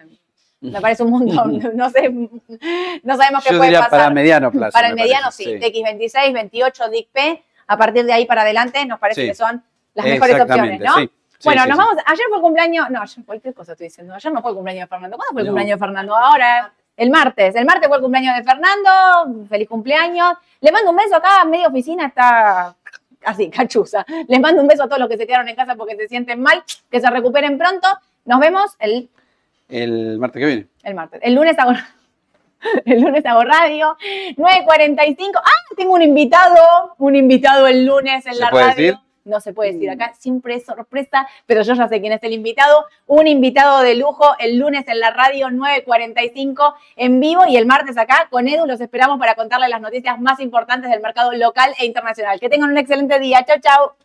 [0.62, 1.60] Me, me parece un montón.
[1.76, 3.90] No sé, no sabemos qué Yo puede diría pasar.
[3.90, 4.74] para mediano plazo.
[4.74, 5.52] Para el mediano, parece, sí.
[5.60, 7.44] TX26, 28, DIC-P.
[7.68, 9.28] A partir de ahí para adelante nos parece Sí.
[9.30, 9.64] que son
[9.96, 10.94] las mejores opciones, ¿no?
[10.96, 11.10] sí.
[11.38, 11.84] Sí, bueno, sí, nos sí.
[11.84, 12.04] vamos.
[12.06, 12.90] Ayer fue el cumpleaños.
[12.92, 14.14] No, ayer cualquier cosa estoy diciendo.
[14.14, 15.18] Ayer no fue el cumpleaños de Fernando.
[15.18, 15.52] ¿Cuándo fue el No.
[15.52, 16.16] cumpleaños de Fernando?
[16.16, 16.74] Ahora.
[16.98, 17.56] El martes.
[17.56, 19.46] El martes fue el cumpleaños de Fernando.
[19.50, 20.34] Feliz cumpleaños.
[20.62, 21.44] Le mando un beso acá.
[21.44, 22.74] Media oficina está
[23.26, 24.06] así, cachuza.
[24.28, 26.42] Les mando un beso a todos los que se quedaron en casa porque se sienten
[26.42, 26.64] mal.
[26.90, 27.88] Que se recuperen pronto.
[28.26, 29.10] Nos vemos el,
[29.70, 30.68] El martes que viene.
[30.84, 31.20] el martes.
[31.24, 31.72] El lunes hago.
[32.86, 33.96] El lunes hago radio,
[34.38, 35.32] 9.45.
[35.36, 38.76] Ah, tengo un invitado, un invitado el lunes en ¿Se la puede radio.
[38.86, 39.00] decir?
[39.26, 42.34] No se puede decir acá, siempre es sorpresa, pero yo ya sé quién es el
[42.34, 42.86] invitado.
[43.08, 47.98] Un invitado de lujo el lunes en la radio 9.45 en vivo y el martes
[47.98, 51.88] acá con Edu los esperamos para contarles las noticias más importantes del mercado local e
[51.88, 52.40] internacional.
[52.40, 53.44] Que tengan un excelente día.
[53.44, 54.05] Chau, chau.